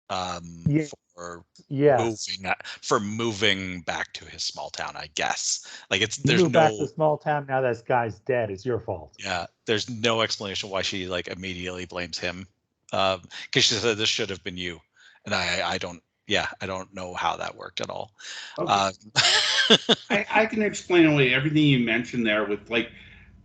um, 0.09 0.63
Yeah. 0.67 0.85
for 1.13 1.43
Yes. 1.69 1.99
moving 1.99 2.53
for 2.81 2.99
moving 2.99 3.81
back 3.81 4.13
to 4.13 4.25
his 4.25 4.43
small 4.43 4.69
town. 4.69 4.95
I 4.95 5.09
guess 5.15 5.65
like 5.89 6.01
it's 6.01 6.17
You 6.17 6.23
there's 6.27 6.41
moved 6.43 6.53
back 6.53 6.71
to 6.77 6.87
small 6.87 7.17
town. 7.17 7.45
Now 7.47 7.61
that 7.61 7.85
guy's 7.85 8.19
dead. 8.19 8.49
It's 8.51 8.65
your 8.65 8.79
fault. 8.79 9.15
yeah 9.23 9.45
there's 9.65 9.89
no 9.89 10.21
explanation 10.21 10.69
why 10.69 10.81
she 10.81 11.07
like 11.07 11.27
immediately 11.27 11.85
blames 11.85 12.17
him 12.17 12.47
because 12.91 13.63
she 13.63 13.75
said 13.75 13.97
this 13.97 14.09
should 14.09 14.29
have 14.29 14.43
been 14.43 14.57
you, 14.57 14.79
and 15.25 15.35
I 15.35 15.61
I 15.73 15.77
don't 15.77 16.01
yeah 16.27 16.47
I 16.61 16.65
don't 16.65 16.93
know 16.93 17.13
how 17.13 17.35
that 17.37 17.55
worked 17.55 17.81
at 17.81 17.89
all. 17.89 18.11
Okay. 18.59 18.71
Um, 18.73 18.93
I, 20.09 20.25
I 20.29 20.45
can 20.45 20.61
explain 20.61 21.05
away 21.05 21.33
everything 21.33 21.63
you 21.63 21.79
mentioned 21.79 22.25
there 22.25 22.45
with 22.45 22.69
like, 22.69 22.91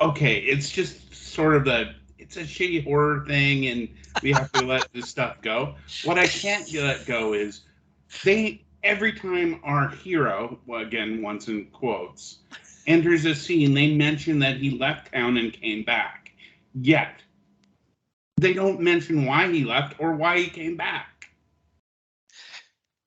okay, 0.00 0.38
it's 0.38 0.70
just 0.70 1.12
sort 1.14 1.54
of 1.56 1.64
the 1.64 1.94
it's 2.22 2.36
a 2.36 2.42
shitty 2.42 2.84
horror 2.84 3.24
thing, 3.26 3.66
and 3.66 3.88
we 4.22 4.32
have 4.32 4.50
to 4.52 4.64
let 4.64 4.92
this 4.92 5.08
stuff 5.08 5.42
go. 5.42 5.74
What 6.04 6.18
I 6.18 6.26
can't 6.28 6.72
let 6.72 7.04
go 7.04 7.34
is 7.34 7.62
they 8.24 8.64
every 8.84 9.12
time 9.12 9.60
our 9.64 9.88
hero, 9.88 10.58
well, 10.66 10.80
again, 10.80 11.20
once 11.20 11.48
in 11.48 11.66
quotes, 11.66 12.38
enters 12.86 13.24
a 13.24 13.34
scene, 13.34 13.74
they 13.74 13.94
mention 13.94 14.38
that 14.38 14.56
he 14.56 14.70
left 14.70 15.12
town 15.12 15.36
and 15.36 15.52
came 15.52 15.82
back. 15.82 16.32
Yet 16.74 17.22
they 18.36 18.54
don't 18.54 18.80
mention 18.80 19.26
why 19.26 19.50
he 19.50 19.64
left 19.64 19.96
or 19.98 20.14
why 20.14 20.38
he 20.38 20.48
came 20.48 20.76
back. 20.76 21.26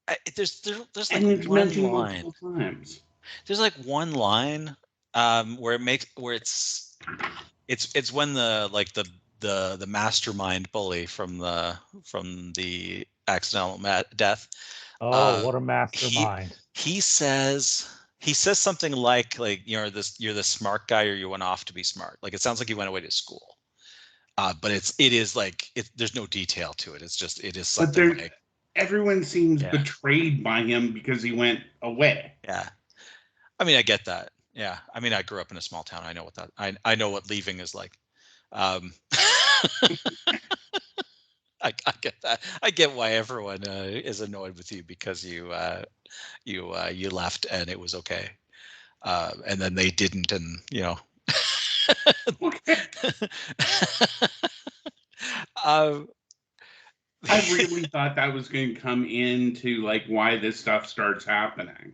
I, 0.07 0.17
there's 0.35 0.59
there, 0.61 0.77
there's 0.93 1.11
like 1.11 1.23
it's 1.23 1.47
one 1.47 1.91
line. 1.91 2.31
times. 2.41 3.01
There's 3.47 3.59
like 3.59 3.73
one 3.85 4.13
line 4.13 4.75
um, 5.13 5.57
where 5.57 5.73
it 5.73 5.81
makes 5.81 6.05
where 6.15 6.35
it's 6.35 6.97
it's 7.67 7.93
it's 7.95 8.11
when 8.13 8.33
the 8.33 8.69
like 8.71 8.93
the 8.93 9.05
the 9.39 9.75
the 9.79 9.87
mastermind 9.87 10.71
bully 10.71 11.05
from 11.05 11.37
the 11.37 11.75
from 12.03 12.53
the 12.53 13.05
accidental 13.27 13.77
ma- 13.77 14.03
death 14.15 14.47
Oh, 15.01 15.11
Uh, 15.11 15.45
what 15.45 15.55
a 15.55 15.59
mastermind! 15.59 16.55
he 16.73 16.99
says 17.01 17.87
he 18.19 18.33
says 18.33 18.57
something 18.59 18.93
like 18.93 19.37
like 19.39 19.61
you 19.65 19.77
know 19.77 19.89
this 19.89 20.19
you're 20.19 20.33
the 20.33 20.43
smart 20.43 20.87
guy 20.87 21.03
or 21.05 21.13
you 21.13 21.27
went 21.29 21.43
off 21.43 21.65
to 21.65 21.73
be 21.73 21.83
smart 21.83 22.17
like 22.21 22.33
it 22.33 22.41
sounds 22.41 22.59
like 22.59 22.67
he 22.69 22.73
went 22.73 22.87
away 22.89 23.01
to 23.01 23.11
school 23.11 23.57
uh, 24.37 24.53
but 24.61 24.71
it's 24.71 24.93
it 24.99 25.13
is 25.13 25.35
like 25.35 25.69
it, 25.75 25.89
there's 25.95 26.15
no 26.15 26.25
detail 26.27 26.73
to 26.73 26.93
it 26.93 27.01
it's 27.01 27.15
just 27.15 27.43
it 27.43 27.57
is 27.57 27.67
But 27.77 27.93
something 27.93 27.93
there- 27.95 28.15
like 28.15 28.33
Everyone 28.77 29.23
seems 29.23 29.61
Yeah. 29.61 29.71
betrayed 29.71 30.43
by 30.43 30.61
him 30.63 30.91
because 30.91 31.23
he 31.23 31.31
went 31.31 31.61
away. 31.81 32.33
yeah 32.43 32.67
i 33.59 33.63
mean 33.63 33.77
i 33.77 33.81
get 33.81 34.03
that 34.05 34.31
yeah 34.55 34.77
i 34.93 34.99
mean 34.99 35.13
i 35.13 35.21
grew 35.21 35.41
up 35.41 35.51
in 35.51 35.57
a 35.57 35.61
small 35.61 35.83
town 35.83 36.03
i 36.03 36.13
know 36.13 36.23
what 36.23 36.35
that 36.35 36.49
i, 36.57 36.73
I 36.83 36.95
know 36.95 37.09
what 37.09 37.29
leaving 37.29 37.59
is 37.59 37.75
like. 37.75 37.97
Um 38.51 38.93
I, 41.61 41.73
I 41.85 41.93
get 42.01 42.15
that 42.23 42.41
i 42.63 42.69
get 42.69 42.93
why 42.93 43.11
everyone 43.11 43.67
uh, 43.67 43.87
is 43.89 44.21
annoyed 44.21 44.57
with 44.57 44.71
you 44.71 44.83
because 44.83 45.23
you 45.23 45.51
uh 45.51 45.83
you 46.45 46.71
uh 46.71 46.91
you 46.93 47.09
left 47.09 47.45
and 47.51 47.69
it 47.69 47.79
was 47.79 47.95
okay. 47.95 48.29
Uh 49.01 49.31
and 49.47 49.59
then 49.59 49.75
they 49.75 49.89
didn't 49.89 50.31
and 50.31 50.59
you 50.71 50.81
know. 50.81 50.97
Um, 55.63 56.07
I 57.29 57.39
really 57.49 57.85
thought 57.91 58.15
that 58.15 58.33
was 58.33 58.49
going 58.49 58.75
to 58.75 58.81
come 58.81 59.05
into 59.05 59.81
like 59.81 60.05
why 60.07 60.37
this 60.37 60.59
stuff 60.59 60.87
starts 60.87 61.25
happening. 61.25 61.93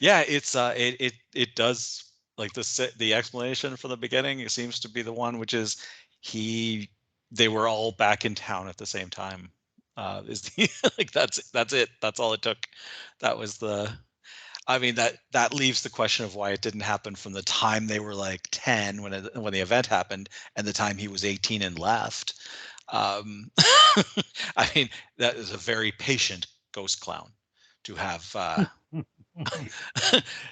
Yeah, 0.00 0.22
it's 0.26 0.54
uh, 0.54 0.74
it 0.76 0.96
it 1.00 1.12
it 1.34 1.54
does 1.54 2.04
like 2.38 2.52
the 2.52 2.92
the 2.98 3.14
explanation 3.14 3.76
from 3.76 3.90
the 3.90 3.96
beginning. 3.96 4.40
It 4.40 4.50
seems 4.50 4.78
to 4.80 4.88
be 4.88 5.02
the 5.02 5.12
one 5.12 5.38
which 5.38 5.54
is 5.54 5.76
he 6.20 6.90
they 7.30 7.48
were 7.48 7.68
all 7.68 7.92
back 7.92 8.24
in 8.24 8.34
town 8.34 8.68
at 8.68 8.76
the 8.76 8.86
same 8.86 9.08
time. 9.10 9.50
Uh, 9.96 10.22
is 10.28 10.42
the 10.42 10.68
like 10.98 11.12
that's 11.12 11.50
that's 11.50 11.72
it. 11.72 11.88
That's 12.00 12.20
all 12.20 12.32
it 12.34 12.42
took. 12.42 12.58
That 13.20 13.38
was 13.38 13.58
the. 13.58 13.90
I 14.68 14.78
mean 14.78 14.96
that 14.96 15.18
that 15.32 15.54
leaves 15.54 15.82
the 15.82 15.90
question 15.90 16.24
of 16.24 16.34
why 16.34 16.50
it 16.52 16.62
didn't 16.62 16.80
happen 16.80 17.14
from 17.16 17.32
the 17.32 17.42
time 17.42 17.86
they 17.86 18.00
were 18.00 18.14
like 18.14 18.48
ten 18.50 19.02
when 19.02 19.12
it, 19.12 19.36
when 19.36 19.52
the 19.52 19.60
event 19.60 19.86
happened 19.86 20.28
and 20.56 20.66
the 20.66 20.72
time 20.72 20.98
he 20.98 21.08
was 21.08 21.24
eighteen 21.24 21.62
and 21.62 21.78
left. 21.78 22.34
Um, 22.90 23.50
I 24.56 24.70
mean 24.74 24.88
that 25.18 25.36
is 25.36 25.52
a 25.52 25.56
very 25.56 25.92
patient 25.92 26.46
ghost 26.72 27.00
clown 27.00 27.32
to 27.84 27.94
have 27.96 28.34
uh, 28.36 28.66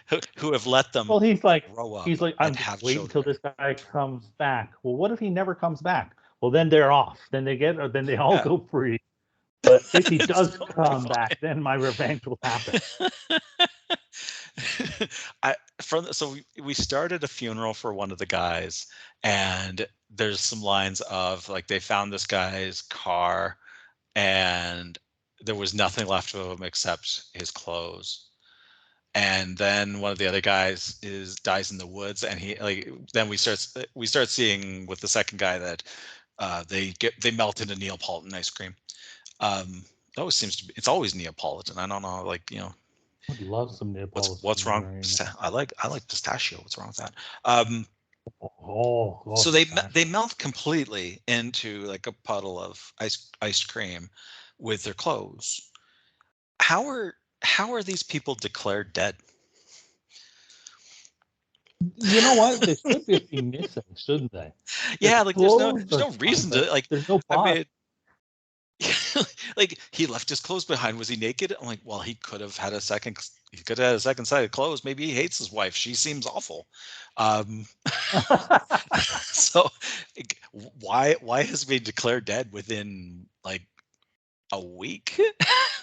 who, 0.08 0.18
who 0.38 0.52
have 0.52 0.66
let 0.66 0.92
them 0.92 1.08
well, 1.08 1.20
he's 1.20 1.44
like, 1.44 1.72
grow 1.74 1.94
up. 1.94 2.06
he's 2.06 2.20
like, 2.20 2.34
I'm 2.38 2.54
just 2.54 2.82
waiting 2.82 3.02
until 3.02 3.22
this 3.22 3.38
guy 3.38 3.76
comes 3.92 4.26
back. 4.38 4.72
Well, 4.82 4.96
what 4.96 5.10
if 5.10 5.18
he 5.18 5.30
never 5.30 5.54
comes 5.54 5.80
back? 5.80 6.16
Well, 6.40 6.50
then 6.50 6.68
they're 6.68 6.92
off. 6.92 7.18
Then 7.30 7.44
they 7.44 7.56
get, 7.56 7.78
or 7.78 7.88
then 7.88 8.04
they 8.04 8.16
all 8.16 8.34
Yeah. 8.34 8.44
go 8.44 8.66
free. 8.70 8.98
But 9.62 9.82
if 9.94 10.08
he 10.08 10.18
does 10.26 10.58
totally 10.58 10.72
come 10.74 11.02
fine. 11.02 11.08
back, 11.08 11.40
then 11.40 11.62
my 11.62 11.74
revenge 11.74 12.26
will 12.26 12.38
happen. 12.42 12.80
I 15.42 15.54
from 15.80 16.12
so 16.12 16.32
we, 16.32 16.44
we 16.62 16.74
started 16.74 17.24
a 17.24 17.28
funeral 17.28 17.74
for 17.74 17.92
one 17.94 18.12
of 18.12 18.18
the 18.18 18.26
guys, 18.26 18.86
and 19.22 19.86
there's 20.10 20.40
some 20.40 20.60
lines 20.60 21.00
of 21.02 21.48
like 21.48 21.66
they 21.66 21.80
found 21.80 22.12
this 22.12 22.26
guy's 22.26 22.82
car, 22.82 23.56
and 24.14 24.98
there 25.40 25.54
was 25.54 25.74
nothing 25.74 26.06
left 26.06 26.34
of 26.34 26.58
him 26.58 26.64
except 26.64 27.24
his 27.32 27.50
clothes. 27.50 28.28
And 29.14 29.56
then 29.58 30.00
one 30.00 30.12
of 30.12 30.18
the 30.18 30.26
other 30.26 30.40
guys 30.40 30.98
is 31.02 31.36
dies 31.36 31.70
in 31.70 31.78
the 31.78 31.86
woods, 31.86 32.24
and 32.24 32.38
he 32.40 32.56
like 32.56 32.88
then 33.12 33.28
we 33.28 33.36
start 33.36 33.66
we 33.94 34.06
start 34.06 34.28
seeing 34.28 34.86
with 34.86 35.00
the 35.00 35.08
second 35.08 35.38
guy 35.38 35.58
that 35.58 35.82
uh, 36.38 36.64
they 36.68 36.90
get 36.98 37.20
they 37.22 37.30
melt 37.30 37.60
into 37.60 37.76
Neapolitan 37.76 38.34
ice 38.34 38.50
cream. 38.50 38.74
Um, 39.40 39.84
it 40.16 40.20
always 40.20 40.34
seems 40.34 40.56
to 40.56 40.66
be 40.66 40.74
it's 40.76 40.88
always 40.88 41.14
Neapolitan. 41.14 41.78
I 41.78 41.86
don't 41.86 42.02
know, 42.02 42.24
like 42.24 42.50
you 42.50 42.58
know 42.58 42.74
I'd 43.30 43.40
love 43.40 43.74
some 43.74 43.92
what's 44.12 44.30
Neapolitan. 44.32 44.42
what's 44.42 44.66
wrong 44.66 44.86
right 44.86 45.20
i 45.40 45.48
like 45.48 45.72
i 45.82 45.88
like 45.88 46.06
pistachio 46.08 46.58
what's 46.58 46.76
wrong 46.78 46.88
with 46.88 46.96
that 46.96 47.14
um 47.44 47.86
Oh, 48.42 49.22
oh, 49.24 49.24
so 49.34 49.50
they 49.50 49.64
me- 49.66 49.88
they 49.92 50.04
melt 50.04 50.38
completely 50.38 51.22
into 51.26 51.80
like 51.84 52.06
a 52.06 52.12
puddle 52.12 52.58
of 52.60 52.92
ice 52.98 53.30
ice 53.40 53.62
cream 53.64 54.10
with 54.58 54.84
their 54.84 54.94
clothes 54.94 55.70
how 56.60 56.86
are 56.88 57.14
how 57.44 57.74
are 57.74 57.82
these 57.82 58.02
people 58.02 58.34
declared 58.34 58.92
dead? 58.92 59.16
You 61.96 62.22
know 62.22 62.34
what? 62.34 62.60
They 62.60 62.74
should 62.74 63.28
be 63.28 63.42
missing, 63.42 63.82
shouldn't 63.96 64.32
they? 64.32 64.52
yeah 65.00 65.22
like 65.22 65.36
there's 65.36 65.56
no 65.56 65.72
there's 65.72 66.00
no 66.00 66.10
reason 66.18 66.50
to 66.50 66.70
like 66.70 66.88
There's 66.88 67.08
no 67.08 67.20
i 67.30 67.54
mean 67.54 67.64
like 69.56 69.78
he 69.92 70.06
left 70.06 70.28
his 70.28 70.40
clothes 70.40 70.64
behind. 70.64 70.98
Was 70.98 71.08
he 71.08 71.16
naked? 71.16 71.54
I'm 71.60 71.66
like 71.66 71.80
well 71.84 72.00
he 72.00 72.14
could 72.14 72.40
have 72.40 72.56
had 72.56 72.72
a 72.72 72.80
second 72.80 73.18
he 73.52 73.62
could 73.62 73.78
have 73.78 73.86
had 73.86 73.96
a 73.96 74.00
second 74.00 74.24
set 74.24 74.44
of 74.44 74.50
clothes. 74.50 74.84
Maybe 74.84 75.06
he 75.06 75.12
hates 75.12 75.38
his 75.38 75.52
wife. 75.52 75.74
She 75.74 75.94
seems 75.94 76.26
awful. 76.26 76.66
Um 77.16 77.66
so 79.22 79.68
why 80.80 81.14
why 81.20 81.42
has 81.42 81.62
he 81.62 81.76
been 81.76 81.84
declared 81.84 82.24
dead 82.24 82.52
within 82.52 83.26
like 83.44 83.62
a 84.54 84.64
week 84.64 85.20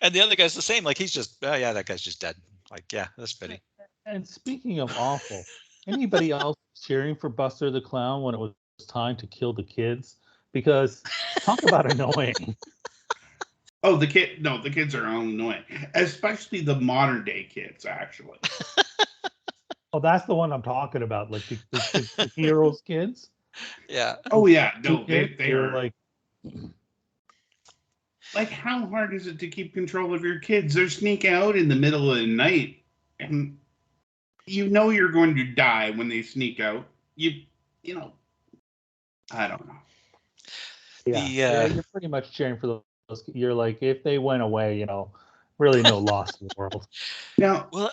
and 0.00 0.14
the 0.14 0.20
other 0.20 0.36
guy's 0.36 0.54
the 0.54 0.62
same 0.62 0.84
like 0.84 0.96
he's 0.98 1.12
just 1.12 1.36
oh 1.44 1.54
yeah 1.54 1.72
that 1.72 1.86
guy's 1.86 2.00
just 2.02 2.20
dead 2.20 2.36
like 2.70 2.84
yeah 2.92 3.08
that's 3.16 3.34
pity 3.34 3.60
And 4.06 4.26
speaking 4.26 4.80
of 4.80 4.90
awful, 4.96 5.42
anybody 5.86 6.30
else 6.30 6.56
cheering 6.74 7.14
for 7.14 7.28
Buster 7.28 7.70
the 7.70 7.80
Clown 7.80 8.22
when 8.22 8.34
it 8.34 8.38
was 8.38 8.52
time 8.86 9.16
to 9.16 9.26
kill 9.26 9.52
the 9.52 9.62
kids? 9.62 10.16
Because 10.52 11.02
talk 11.40 11.62
about 11.62 11.90
annoying. 11.92 12.56
Oh, 13.84 13.96
the 13.96 14.08
kid. 14.08 14.42
No, 14.42 14.60
the 14.60 14.70
kids 14.70 14.92
are 14.96 15.06
all 15.06 15.20
annoying, 15.20 15.62
especially 15.94 16.62
the 16.62 16.74
modern 16.80 17.24
day 17.24 17.44
kids. 17.44 17.86
Actually, 17.86 18.38
Oh, 19.92 20.00
that's 20.00 20.26
the 20.26 20.34
one 20.34 20.52
I'm 20.52 20.62
talking 20.62 21.02
about. 21.02 21.30
Like 21.30 21.46
the, 21.46 21.58
the, 21.70 21.78
the, 21.92 22.24
the 22.24 22.32
heroes 22.34 22.80
kids. 22.84 23.30
yeah 23.88 24.16
oh 24.32 24.46
yeah, 24.46 24.72
no, 24.82 25.04
they, 25.04 25.26
kids, 25.28 25.38
they 25.38 25.46
they're 25.46 25.70
are 25.70 25.74
like, 25.76 25.94
like 28.34 28.50
how 28.50 28.86
hard 28.86 29.14
is 29.14 29.26
it 29.26 29.38
to 29.40 29.48
keep 29.48 29.74
control 29.74 30.14
of 30.14 30.22
your 30.22 30.38
kids? 30.38 30.74
They're 30.74 30.88
sneaking 30.88 31.32
out 31.32 31.56
in 31.56 31.68
the 31.68 31.74
middle 31.76 32.10
of 32.12 32.18
the 32.18 32.26
night, 32.26 32.82
and 33.20 33.58
you 34.46 34.68
know 34.68 34.90
you're 34.90 35.10
going 35.12 35.34
to 35.36 35.44
die 35.44 35.90
when 35.90 36.08
they 36.08 36.22
sneak 36.22 36.60
out. 36.60 36.86
You, 37.16 37.42
you 37.82 37.94
know, 37.94 38.12
I 39.32 39.48
don't 39.48 39.66
know. 39.66 39.74
yeah, 41.06 41.24
The, 41.24 41.30
yeah, 41.30 41.48
uh, 41.50 41.66
you're 41.74 41.84
pretty 41.92 42.08
much 42.08 42.32
cheering 42.32 42.58
for 42.58 42.82
those. 43.08 43.24
You're 43.32 43.54
like, 43.54 43.82
if 43.82 44.02
they 44.04 44.18
went 44.18 44.42
away, 44.42 44.78
you 44.78 44.86
know, 44.86 45.10
really 45.58 45.82
no 45.82 45.98
loss 45.98 46.40
in 46.40 46.48
the 46.48 46.54
world. 46.56 46.86
Now, 47.38 47.68
well 47.72 47.90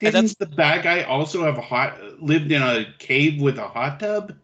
And 0.00 0.14
that's- 0.14 0.34
didn't 0.34 0.50
the 0.50 0.56
bad 0.56 0.82
guy 0.82 1.02
also 1.02 1.44
have 1.44 1.58
a 1.58 1.62
hot 1.62 2.22
lived 2.22 2.50
in 2.50 2.62
a 2.62 2.86
cave 2.98 3.40
with 3.40 3.58
a 3.58 3.68
hot 3.68 4.00
tub? 4.00 4.34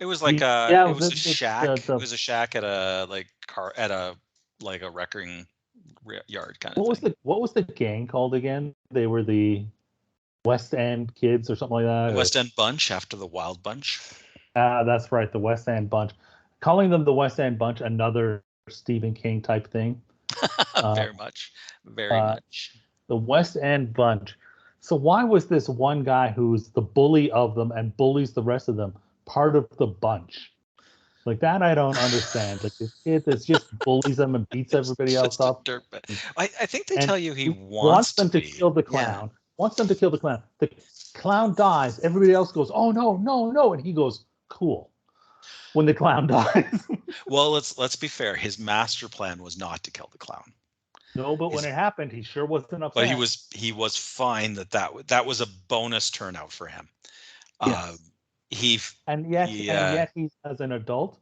It 0.00 0.04
was 0.06 0.20
like 0.20 0.40
a 0.40 0.68
yeah, 0.70 0.88
it 0.90 0.94
was 0.96 1.08
the- 1.08 1.14
a 1.14 1.34
shack. 1.34 1.62
the- 1.66 1.74
the- 1.80 1.94
It 1.94 2.00
was 2.00 2.12
a 2.12 2.16
shack 2.16 2.54
at 2.56 2.64
a 2.64 3.06
like 3.08 3.28
car 3.48 3.72
at 3.76 3.90
a 3.90 4.16
like 4.60 4.82
a 4.82 4.90
wrecking 4.90 5.46
yard 6.26 6.58
kind 6.60 6.76
of 6.76 6.80
What 6.80 6.88
was 6.88 7.00
the 7.00 7.14
what 7.22 7.40
was 7.40 7.52
the 7.52 7.62
gang 7.62 8.06
called 8.06 8.34
again? 8.34 8.74
They 8.90 9.06
were 9.06 9.22
the 9.22 9.64
West 10.44 10.74
End 10.74 11.14
Kids 11.14 11.50
or 11.50 11.56
something 11.56 11.74
like 11.74 11.84
that. 11.84 12.14
West 12.14 12.36
End 12.36 12.52
Bunch 12.56 12.90
after 12.90 13.16
the 13.16 13.26
Wild 13.26 13.62
Bunch. 13.62 14.00
Ah, 14.56 14.82
that's 14.84 15.12
right, 15.12 15.30
the 15.30 15.38
West 15.38 15.68
End 15.68 15.90
Bunch. 15.90 16.12
Calling 16.60 16.90
them 16.90 17.04
the 17.04 17.12
West 17.12 17.38
End 17.38 17.58
Bunch, 17.58 17.80
another 17.80 18.42
Stephen 18.68 19.14
King 19.14 19.42
type 19.42 19.70
thing. 19.70 20.00
very 20.94 21.14
much, 21.14 21.52
very 21.84 22.10
uh, 22.10 22.34
much. 22.34 22.76
The 23.08 23.16
West 23.16 23.56
End 23.56 23.92
Bunch. 23.92 24.36
So 24.80 24.96
why 24.96 25.24
was 25.24 25.46
this 25.46 25.68
one 25.68 26.04
guy 26.04 26.30
who's 26.30 26.68
the 26.68 26.80
bully 26.80 27.30
of 27.32 27.54
them 27.54 27.72
and 27.72 27.96
bullies 27.96 28.32
the 28.32 28.42
rest 28.42 28.68
of 28.68 28.76
them 28.76 28.94
part 29.26 29.56
of 29.56 29.68
the 29.76 29.86
bunch? 29.86 30.52
Like 31.28 31.40
that, 31.40 31.62
I 31.62 31.74
don't 31.74 31.94
understand. 31.98 32.64
Like 32.64 32.72
this 32.78 32.90
kid 33.04 33.26
that 33.26 33.44
just 33.44 33.66
bullies 33.84 34.16
them 34.16 34.34
and 34.34 34.48
beats 34.48 34.72
everybody 34.72 35.14
else 35.14 35.38
up. 35.40 35.68
I, 36.38 36.44
I 36.44 36.64
think 36.64 36.86
they 36.86 36.96
And 36.96 37.04
tell 37.04 37.18
you 37.18 37.34
he 37.34 37.44
he 37.44 37.48
wants, 37.50 38.14
them 38.14 38.30
to 38.30 38.40
be. 38.40 38.46
kill 38.50 38.70
the 38.70 38.80
Yeah. 38.80 39.04
clown. 39.04 39.30
Wants 39.58 39.76
them 39.76 39.88
to 39.88 39.94
kill 39.94 40.08
the 40.10 40.16
clown. 40.16 40.42
The 40.58 40.70
clown 41.12 41.54
dies. 41.54 41.98
Everybody 41.98 42.32
else 42.32 42.50
goes, 42.50 42.70
"Oh 42.72 42.92
no, 42.92 43.18
no, 43.18 43.50
no!" 43.50 43.74
And 43.74 43.84
he 43.84 43.92
goes, 43.92 44.24
"Cool." 44.48 44.88
When 45.74 45.84
the 45.84 45.92
clown 45.92 46.26
dies. 46.38 46.86
Well, 47.26 47.50
let's 47.50 47.76
let's 47.76 47.96
be 47.96 48.08
fair. 48.08 48.34
His 48.34 48.58
master 48.58 49.06
plan 49.06 49.42
was 49.42 49.58
not 49.58 49.82
to 49.82 49.90
kill 49.90 50.08
the 50.10 50.18
clown, 50.18 50.54
no, 51.14 51.36
but 51.36 51.52
when 51.52 51.66
it 51.66 51.74
happened, 51.74 52.10
he 52.10 52.22
sure 52.22 52.46
wasn't 52.46 52.84
upset. 52.84 52.94
but 53.02 53.06
he 53.06 53.14
was 53.14 53.46
he 53.52 53.70
was 53.72 53.98
fine 53.98 54.54
that 54.54 54.70
that 54.70 54.92
that 55.08 55.26
was 55.26 55.42
a 55.42 55.46
bonus 55.68 56.10
turnout 56.10 56.52
for 56.52 56.68
him. 56.68 56.88
Yes. 57.66 57.90
Um, 57.90 57.98
he 58.50 58.80
and 59.06 59.30
yet, 59.30 59.48
he, 59.48 59.70
and 59.70 59.94
yet, 59.94 60.10
he's 60.14 60.32
as 60.44 60.60
an 60.60 60.72
adult 60.72 61.18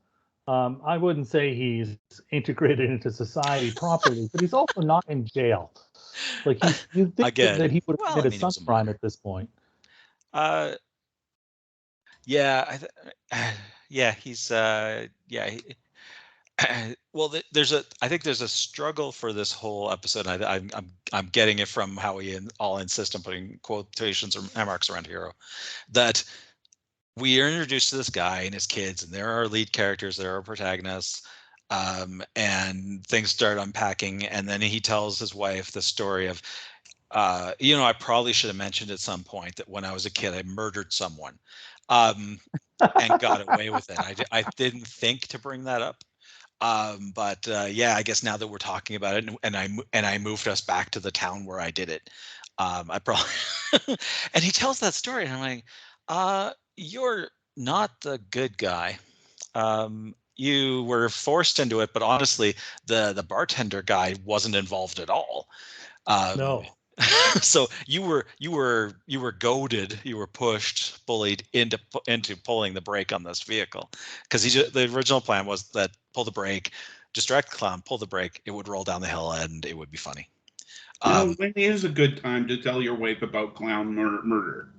Um, 0.48 0.80
I 0.84 0.96
wouldn't 0.96 1.26
say 1.26 1.54
he's 1.54 1.96
integrated 2.30 2.88
into 2.90 3.10
society 3.10 3.72
properly, 3.72 4.28
but 4.32 4.40
he's 4.40 4.52
also 4.52 4.80
not 4.80 5.04
in 5.08 5.26
jail. 5.26 5.72
Like 6.44 6.62
he's, 6.62 6.86
you 6.92 7.06
think 7.16 7.28
Again, 7.28 7.58
that 7.58 7.70
he 7.70 7.82
would 7.86 7.94
have 7.94 8.00
well, 8.00 8.08
I 8.08 8.10
committed 8.12 8.40
mean, 8.40 8.50
some 8.50 8.64
crime 8.64 8.88
at 8.88 9.00
this 9.00 9.16
point. 9.16 9.50
Uh, 10.32 10.74
yeah, 12.24 12.64
I 12.68 12.76
th- 12.76 13.54
yeah, 13.88 14.12
he's 14.12 14.50
uh, 14.50 15.06
yeah. 15.28 15.50
He, 15.50 15.62
well, 17.12 17.34
there's 17.52 17.72
a. 17.72 17.84
I 18.00 18.08
think 18.08 18.22
there's 18.22 18.40
a 18.40 18.48
struggle 18.48 19.12
for 19.12 19.32
this 19.32 19.52
whole 19.52 19.90
episode. 19.90 20.26
I, 20.26 20.56
I'm 20.56 20.70
I'm 20.74 20.92
I'm 21.12 21.26
getting 21.26 21.58
it 21.58 21.68
from 21.68 21.96
how 21.96 22.16
we 22.16 22.34
in, 22.34 22.48
all 22.58 22.78
insist 22.78 23.14
on 23.14 23.22
putting 23.22 23.58
quotations 23.62 24.36
or 24.36 24.42
marks 24.64 24.88
around 24.88 25.06
hero, 25.06 25.32
that 25.92 26.24
we 27.16 27.40
are 27.40 27.48
introduced 27.48 27.90
to 27.90 27.96
this 27.96 28.10
guy 28.10 28.42
and 28.42 28.54
his 28.54 28.66
kids, 28.66 29.02
and 29.02 29.12
they're 29.12 29.30
our 29.30 29.48
lead 29.48 29.72
characters. 29.72 30.16
They're 30.16 30.34
our 30.34 30.42
protagonists. 30.42 31.22
Um, 31.68 32.22
and 32.36 33.04
things 33.06 33.30
start 33.30 33.58
unpacking, 33.58 34.24
and 34.26 34.48
then 34.48 34.60
he 34.60 34.78
tells 34.78 35.18
his 35.18 35.34
wife 35.34 35.72
the 35.72 35.82
story 35.82 36.28
of, 36.28 36.40
uh, 37.10 37.54
you 37.58 37.76
know, 37.76 37.84
I 37.84 37.92
probably 37.92 38.32
should 38.32 38.48
have 38.48 38.56
mentioned 38.56 38.92
at 38.92 39.00
some 39.00 39.24
point 39.24 39.56
that 39.56 39.68
when 39.68 39.84
I 39.84 39.92
was 39.92 40.06
a 40.06 40.10
kid, 40.10 40.32
I 40.32 40.44
murdered 40.44 40.92
someone, 40.92 41.36
um, 41.88 42.38
and 43.00 43.18
got 43.20 43.48
away 43.48 43.70
with 43.70 43.90
it. 43.90 43.98
I, 43.98 44.14
I 44.30 44.44
didn't 44.56 44.86
think 44.86 45.26
to 45.28 45.40
bring 45.40 45.64
that 45.64 45.82
up, 45.82 46.04
um, 46.60 47.12
but 47.16 47.48
uh, 47.48 47.66
yeah, 47.68 47.96
I 47.96 48.02
guess 48.04 48.22
now 48.22 48.36
that 48.36 48.46
we're 48.46 48.58
talking 48.58 48.94
about 48.94 49.16
it, 49.16 49.26
and, 49.26 49.36
and 49.42 49.56
I 49.56 49.68
and 49.92 50.06
I 50.06 50.18
moved 50.18 50.46
us 50.46 50.60
back 50.60 50.90
to 50.90 51.00
the 51.00 51.10
town 51.10 51.44
where 51.44 51.60
I 51.60 51.72
did 51.72 51.90
it, 51.90 52.08
um, 52.58 52.92
I 52.92 53.00
probably. 53.00 53.24
and 54.34 54.44
he 54.44 54.52
tells 54.52 54.78
that 54.80 54.94
story, 54.94 55.24
and 55.24 55.34
I'm 55.34 55.40
like, 55.40 55.64
uh, 56.08 56.52
you're 56.76 57.28
not 57.56 58.00
the 58.02 58.18
good 58.30 58.58
guy. 58.58 58.98
Um, 59.54 60.14
you 60.36 60.82
were 60.84 61.08
forced 61.08 61.58
into 61.58 61.80
it, 61.80 61.92
but 61.92 62.02
honestly, 62.02 62.54
the 62.86 63.12
the 63.12 63.22
bartender 63.22 63.82
guy 63.82 64.14
wasn't 64.24 64.54
involved 64.54 64.98
at 65.00 65.10
all. 65.10 65.48
Um, 66.06 66.38
No. 66.38 66.64
so 67.42 67.68
you 67.86 68.02
were 68.02 68.26
you 68.38 68.50
were 68.50 68.92
you 69.06 69.20
were 69.20 69.32
goaded, 69.32 69.98
you 70.04 70.16
were 70.16 70.26
pushed, 70.26 71.04
bullied 71.06 71.42
into 71.52 71.78
into 72.06 72.36
pulling 72.36 72.74
the 72.74 72.80
brake 72.80 73.12
on 73.12 73.22
this 73.24 73.42
vehicle 73.42 73.90
because 74.24 74.42
he 74.42 74.62
the 74.62 74.92
original 74.94 75.20
plan 75.20 75.46
was 75.46 75.68
that 75.70 75.90
pull 76.14 76.24
the 76.24 76.30
brake, 76.32 76.70
distract 77.14 77.50
the 77.50 77.56
clown, 77.56 77.82
pull 77.84 77.98
the 77.98 78.06
brake, 78.06 78.40
it 78.46 78.50
would 78.52 78.68
roll 78.68 78.84
down 78.84 79.00
the 79.00 79.08
hill 79.08 79.32
and 79.32 79.64
it 79.66 79.76
would 79.76 79.90
be 79.90 79.98
funny. 79.98 80.28
You 81.04 81.14
know, 81.14 81.26
Um, 81.28 81.34
when 81.36 81.52
is 81.54 81.84
a 81.84 81.88
good 81.88 82.22
time 82.22 82.48
to 82.48 82.56
tell 82.56 82.82
your 82.82 82.94
wife 82.94 83.22
about 83.22 83.54
clown 83.54 83.94
mur- 83.94 84.22
murder? 84.22 84.75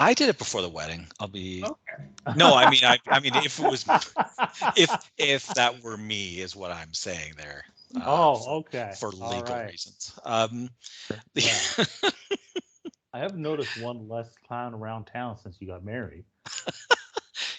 I 0.00 0.14
did 0.14 0.30
it 0.30 0.38
before 0.38 0.62
the 0.62 0.68
wedding. 0.68 1.06
I'll 1.20 1.28
be 1.28 1.62
Okay. 1.62 2.04
no, 2.34 2.54
I 2.54 2.70
mean 2.70 2.80
I 2.84 2.98
I 3.08 3.20
mean 3.20 3.34
if 3.36 3.60
it 3.60 3.70
was 3.70 3.84
if 4.76 4.90
if 5.18 5.46
that 5.48 5.82
were 5.82 5.98
me 5.98 6.40
is 6.40 6.56
what 6.56 6.70
I'm 6.70 6.94
saying 6.94 7.34
there. 7.36 7.64
uh, 7.94 8.02
oh, 8.06 8.58
okay. 8.60 8.94
for 8.98 9.10
legal 9.10 9.42
right. 9.42 9.70
reasons. 9.70 10.18
Um, 10.24 10.70
Yeah. 11.34 11.58
I 13.12 13.18
have 13.18 13.36
noticed 13.36 13.82
one 13.82 14.08
less 14.08 14.30
clown 14.46 14.72
around 14.72 15.06
town 15.06 15.36
since 15.36 15.56
you 15.60 15.66
got 15.66 15.84
married. 15.84 16.24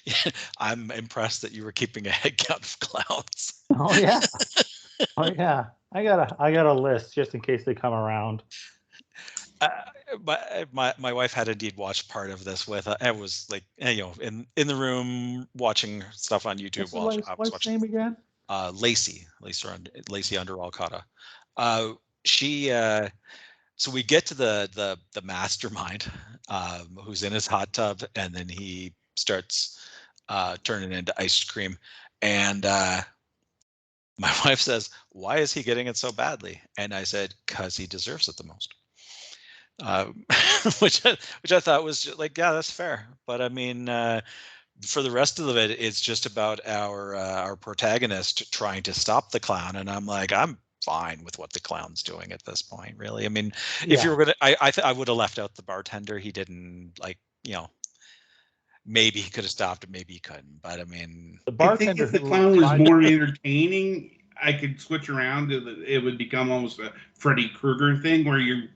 I'm 0.57 0.89
impressed 0.91 1.41
that 1.43 1.51
you 1.51 1.63
were 1.63 1.74
keeping 1.74 2.07
a 2.07 2.12
head 2.12 2.38
count 2.38 2.65
of 2.65 2.79
clowns. 2.79 3.63
Oh 3.77 3.93
yeah. 3.93 4.21
oh 5.17 5.29
yeah. 5.31 5.65
I 5.93 6.03
got 6.03 6.31
a 6.31 6.36
I 6.41 6.51
got 6.53 6.65
a 6.65 6.74
list 6.74 7.13
just 7.13 7.36
in 7.36 7.41
case 7.41 7.65
they 7.65 7.75
come 7.75 7.93
around. 7.93 8.41
Uh, 9.60 9.67
my, 10.24 10.65
my 10.72 10.94
my 10.98 11.13
wife 11.13 11.34
had 11.34 11.48
indeed 11.48 11.75
watched 11.77 12.10
part 12.10 12.32
of 12.32 12.44
this 12.44 12.68
with. 12.68 12.88
Uh, 12.88 12.98
I 13.01 13.12
was 13.12 13.48
like, 13.50 13.63
eh, 13.80 13.91
you 13.91 14.03
know, 14.03 14.13
in 14.22 14.48
in 14.56 14.68
the 14.68 14.75
room 14.75 15.48
watching 15.56 16.03
stuff 16.12 16.46
on 16.46 16.58
YouTube 16.58 16.80
What's 16.80 16.91
the 16.91 16.98
while 16.98 17.08
wife's, 17.08 17.30
I 17.30 17.36
was 17.36 17.51
watching. 17.51 17.74
name 17.74 17.84
again? 17.84 18.18
Uh, 18.50 18.72
Lacey, 18.75 19.25
Lacey, 19.41 19.68
under, 19.68 19.91
Lacey 20.10 20.38
under 20.38 20.60
Alcata. 20.60 21.03
Uh, 21.58 21.94
she. 22.25 22.71
Uh, 22.71 23.10
so 23.76 23.89
we 23.89 24.04
get 24.04 24.26
to 24.28 24.36
the 24.36 24.69
the 24.76 24.97
the 25.13 25.21
mastermind, 25.26 26.12
um, 26.50 26.97
who's 27.04 27.24
in 27.24 27.34
his 27.34 27.47
hot 27.47 27.74
tub, 27.74 28.04
and 28.15 28.34
then 28.34 28.47
he 28.47 28.93
starts 29.15 29.80
uh, 30.30 30.56
turning 30.63 30.91
into 30.91 31.13
ice 31.19 31.43
cream, 31.43 31.78
and 32.21 32.65
uh, 32.65 33.02
my 34.19 34.34
wife 34.45 34.60
says, 34.60 34.89
"Why 35.10 35.38
is 35.38 35.54
he 35.54 35.63
getting 35.63 35.88
it 35.88 35.97
so 35.97 36.12
badly?" 36.12 36.62
And 36.78 36.93
I 36.93 37.04
said, 37.04 37.34
"Cause 37.47 37.76
he 37.76 37.88
deserves 37.88 38.28
it 38.28 38.38
the 38.38 38.43
most." 38.43 38.74
Um, 39.79 40.25
which 40.79 41.05
I, 41.05 41.17
which 41.41 41.51
I 41.51 41.60
thought 41.60 41.84
was 41.84 42.01
ju- 42.03 42.15
like, 42.17 42.38
yeah, 42.38 42.51
that's 42.53 42.71
fair. 42.71 43.07
But 43.25 43.41
I 43.41 43.49
mean, 43.49 43.89
uh, 43.89 44.21
for 44.86 45.01
the 45.01 45.12
rest 45.12 45.39
of 45.39 45.55
it, 45.57 45.71
it's 45.71 45.99
just 46.01 46.25
about 46.25 46.60
our 46.65 47.15
uh, 47.15 47.41
our 47.41 47.55
protagonist 47.55 48.51
trying 48.53 48.84
to 48.84 48.93
stop 48.93 49.31
the 49.31 49.39
clown, 49.39 49.75
and 49.75 49.89
I'm 49.89 50.05
like, 50.05 50.31
I'm 50.34 50.57
fine 50.84 51.23
with 51.23 51.38
what 51.39 51.53
the 51.53 51.60
clown's 51.60 52.03
doing 52.03 52.31
at 52.31 52.43
this 52.45 52.62
point. 52.62 52.97
Really, 52.97 53.25
I 53.25 53.29
mean, 53.29 53.51
if 53.88 54.03
Yeah. 54.03 54.03
you 54.03 54.10
were 54.12 54.17
gonna, 54.17 54.34
I 54.41 54.55
I, 54.62 54.71
th- 54.71 54.86
I 54.86 54.91
would 54.91 55.07
have 55.07 55.17
left 55.17 55.39
out 55.39 55.55
the 55.55 55.63
bartender. 55.63 56.19
He 56.19 56.31
didn't 56.31 56.93
like, 57.01 57.17
you 57.43 57.53
know. 57.53 57.69
Maybe 58.84 59.21
he 59.21 59.29
could 59.29 59.43
have 59.43 59.51
stopped 59.51 59.84
it, 59.84 59.91
maybe 59.91 60.13
he 60.13 60.19
couldn't. 60.19 60.60
But 60.62 60.79
I 60.79 60.86
mean, 60.86 61.39
The 61.45 61.51
I 61.51 61.53
think 61.55 61.60
bartender 61.60 62.03
if 62.05 62.12
the 62.12 62.19
clown 62.19 62.55
was 62.57 62.73
more 62.73 63.01
entertaining, 63.01 64.10
I 64.41 64.53
could 64.53 64.81
switch 64.81 65.07
around 65.07 65.49
to 65.49 65.60
the, 65.60 65.84
it 65.84 66.03
would 66.03 66.17
become 66.17 66.51
almost 66.51 66.79
a 66.79 66.91
Freddy 67.13 67.49
Krueger 67.49 67.97
thing 68.01 68.25
where 68.25 68.39
you 68.39 68.67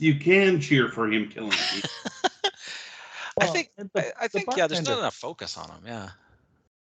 you 0.00 0.14
can 0.18 0.60
cheer 0.60 0.88
for 0.88 1.10
him 1.12 1.28
killing 1.28 1.50
people. 1.72 1.90
I 3.40 3.46
think 3.46 3.70
and 3.78 3.90
I, 3.94 4.00
the- 4.00 4.22
I 4.22 4.22
the 4.22 4.28
think 4.28 4.56
yeah, 4.56 4.66
there's 4.66 4.84
not 4.84 4.98
enough 4.98 5.14
focus 5.14 5.56
on 5.56 5.68
him. 5.70 5.82
Yeah, 5.86 6.08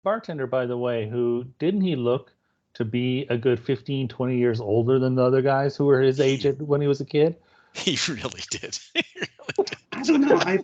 bartender, 0.03 0.47
by 0.47 0.67
the 0.67 0.77
way, 0.77 1.09
who 1.09 1.47
didn't 1.59 1.83
he 1.83 1.95
look 1.97 2.33
to 2.75 2.85
be 2.85 3.27
a 3.29 3.37
good 3.37 3.61
15, 3.61 4.09
20 4.09 4.39
years 4.39 4.61
older 4.61 4.99
than 4.99 5.15
the 5.15 5.23
other 5.23 5.43
guys 5.43 5.77
who 5.77 5.85
were 5.85 6.01
his 6.01 6.21
age 6.21 6.47
at- 6.47 6.61
when 6.61 6.81
he 6.81 6.89
was 6.89 7.01
a 7.01 7.05
kid? 7.05 7.37
he 7.75 7.99
really 8.09 8.43
did. 8.51 8.79
He 8.95 9.05
really 9.15 9.67
did. 9.67 9.77
I 9.93 10.03
don't 10.03 10.21
know. 10.23 10.37
I 10.37 10.59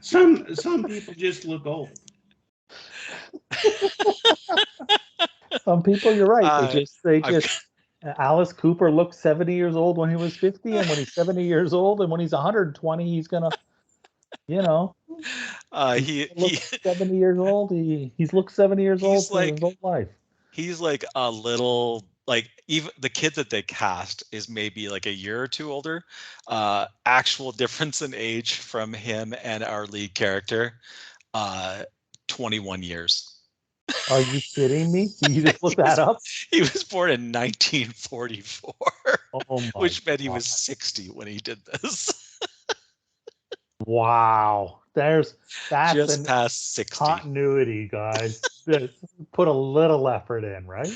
some 0.00 0.54
some 0.54 0.84
people 0.84 1.14
just 1.14 1.44
look 1.44 1.66
old. 1.66 1.90
Some 5.64 5.82
people, 5.82 6.14
you're 6.14 6.26
right. 6.26 6.44
Uh, 6.44 6.66
they 6.66 6.80
just, 6.80 7.02
they 7.02 7.20
just. 7.22 7.48
Alice 8.18 8.52
Cooper 8.52 8.90
looked 8.90 9.14
70 9.14 9.54
years 9.54 9.76
old 9.76 9.96
when 9.98 10.10
he 10.10 10.16
was 10.16 10.36
50, 10.36 10.78
and 10.78 10.88
when 10.88 10.98
he's 10.98 11.12
70 11.14 11.44
years 11.46 11.72
old, 11.72 12.00
and 12.00 12.10
when 12.10 12.20
he's 12.20 12.32
120, 12.32 13.08
he's 13.10 13.28
gonna, 13.28 13.54
you 14.48 14.62
know, 14.62 14.94
Uh, 15.72 15.94
he 15.94 16.28
he 16.36 16.58
70 16.84 17.16
years 17.16 17.38
old. 17.38 17.70
He 17.70 18.12
he's 18.16 18.32
looked 18.32 18.52
70 18.52 18.82
years 18.82 19.02
old 19.02 19.30
for 19.30 19.42
his 19.42 19.60
whole 19.60 19.76
life. 19.82 20.08
he's 20.50 20.80
like 20.80 21.04
a 21.14 21.30
little 21.30 22.04
like 22.26 22.50
even 22.68 22.90
the 22.98 23.08
kid 23.10 23.34
that 23.34 23.50
they 23.50 23.62
cast 23.62 24.22
is 24.32 24.48
maybe 24.48 24.88
like 24.88 25.06
a 25.06 25.12
year 25.12 25.42
or 25.42 25.48
two 25.48 25.70
older. 25.72 26.04
Uh, 26.46 26.86
actual 27.06 27.52
difference 27.52 28.02
in 28.02 28.14
age 28.14 28.54
from 28.54 28.92
him 28.92 29.34
and 29.42 29.62
our 29.64 29.86
lead 29.86 30.14
character, 30.14 30.74
uh, 31.34 31.84
21 32.28 32.82
years. 32.82 33.33
Are 34.10 34.20
you 34.20 34.40
kidding 34.40 34.92
me? 34.92 35.08
Did 35.22 35.32
you 35.32 35.42
just 35.42 35.62
look 35.62 35.76
that 35.76 35.98
up? 35.98 36.18
He 36.50 36.60
was 36.60 36.84
born 36.84 37.10
in 37.10 37.32
1944, 37.32 38.74
Oh 39.34 39.60
my 39.60 39.70
which 39.76 40.04
meant 40.06 40.20
he 40.20 40.28
was 40.28 40.46
60 40.46 41.08
when 41.08 41.26
he 41.26 41.38
did 41.38 41.58
this. 41.66 42.38
Wow. 43.86 44.80
There's 44.94 45.34
that's 45.68 45.94
Just 45.94 46.26
past 46.26 46.74
60. 46.74 47.04
continuity, 47.04 47.88
guys. 47.88 48.40
Put 49.32 49.48
a 49.48 49.52
little 49.52 50.08
effort 50.08 50.44
in, 50.44 50.66
right? 50.66 50.92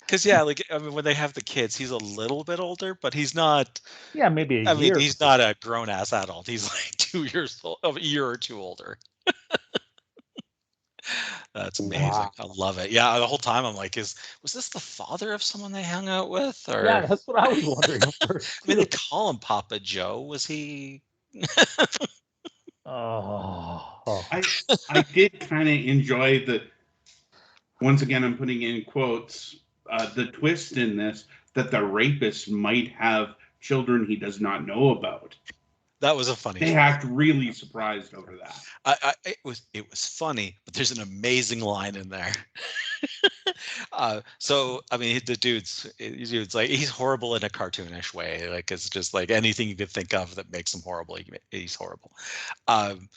Because 0.00 0.24
yeah, 0.24 0.42
like 0.42 0.62
I 0.70 0.78
mean, 0.78 0.92
when 0.92 1.04
they 1.04 1.14
have 1.14 1.32
the 1.32 1.40
kids, 1.40 1.76
he's 1.76 1.90
a 1.90 1.96
little 1.96 2.44
bit 2.44 2.60
older, 2.60 2.96
but 3.00 3.14
he's 3.14 3.34
not. 3.34 3.80
Yeah, 4.14 4.28
maybe 4.28 4.64
a 4.64 4.70
I 4.70 4.74
mean, 4.74 4.98
he's 4.98 5.18
not 5.20 5.40
a 5.40 5.56
grown 5.60 5.88
ass 5.88 6.12
adult. 6.12 6.46
He's 6.46 6.68
like 6.68 6.90
two 6.98 7.24
years 7.24 7.60
old, 7.64 7.78
a 7.82 8.00
year 8.00 8.26
or 8.26 8.36
two 8.36 8.60
older. 8.60 8.98
That's 11.54 11.80
amazing. 11.80 12.02
Wow. 12.02 12.30
I 12.38 12.44
love 12.56 12.78
it. 12.78 12.90
Yeah, 12.90 13.18
the 13.18 13.26
whole 13.26 13.38
time 13.38 13.64
I'm 13.64 13.76
like, 13.76 13.96
is 13.96 14.14
was 14.42 14.52
this 14.52 14.68
the 14.68 14.80
father 14.80 15.32
of 15.32 15.42
someone 15.42 15.72
they 15.72 15.82
hung 15.82 16.08
out 16.08 16.30
with? 16.30 16.62
Or 16.68 16.84
Yeah, 16.86 17.06
that's 17.06 17.26
what 17.26 17.38
I 17.38 17.48
was 17.48 17.64
wondering. 17.64 18.02
I 18.22 18.34
mean, 18.66 18.78
they 18.78 18.86
call 18.86 19.30
him 19.30 19.38
Papa 19.38 19.78
Joe. 19.80 20.22
Was 20.22 20.46
he? 20.46 21.02
oh, 22.86 24.24
I 24.30 24.42
I 24.90 25.02
did 25.02 25.40
kind 25.40 25.68
of 25.68 25.74
enjoy 25.74 26.44
the. 26.46 26.62
Once 27.80 28.02
again, 28.02 28.24
I'm 28.24 28.36
putting 28.36 28.62
in 28.62 28.84
quotes. 28.84 29.56
Uh, 29.90 30.08
the 30.14 30.26
twist 30.26 30.78
in 30.78 30.96
this 30.96 31.26
that 31.54 31.70
the 31.70 31.82
rapist 31.82 32.50
might 32.50 32.92
have 32.92 33.34
children 33.60 34.06
he 34.06 34.16
does 34.16 34.40
not 34.40 34.66
know 34.66 34.90
about. 34.90 35.34
That 36.02 36.16
was 36.16 36.28
a 36.28 36.34
funny. 36.34 36.58
They 36.58 36.74
act 36.74 37.04
really 37.04 37.52
surprised 37.52 38.12
over 38.12 38.36
that. 38.36 38.60
I, 38.84 38.96
I, 39.04 39.12
it 39.24 39.36
was 39.44 39.62
it 39.72 39.88
was 39.88 40.04
funny, 40.04 40.58
but 40.64 40.74
there's 40.74 40.90
an 40.90 41.00
amazing 41.00 41.60
line 41.60 41.94
in 41.94 42.08
there. 42.08 42.32
uh, 43.92 44.20
so 44.38 44.80
I 44.90 44.96
mean, 44.96 45.20
the 45.26 45.36
dude's 45.36 45.88
it's 46.00 46.56
like 46.56 46.70
he's 46.70 46.88
horrible 46.88 47.36
in 47.36 47.44
a 47.44 47.48
cartoonish 47.48 48.12
way. 48.12 48.48
Like 48.48 48.72
it's 48.72 48.90
just 48.90 49.14
like 49.14 49.30
anything 49.30 49.68
you 49.68 49.76
could 49.76 49.90
think 49.90 50.12
of 50.12 50.34
that 50.34 50.50
makes 50.50 50.74
him 50.74 50.80
horrible. 50.82 51.14
he 51.14 51.24
He's 51.52 51.76
horrible. 51.76 52.10
Um, 52.66 53.08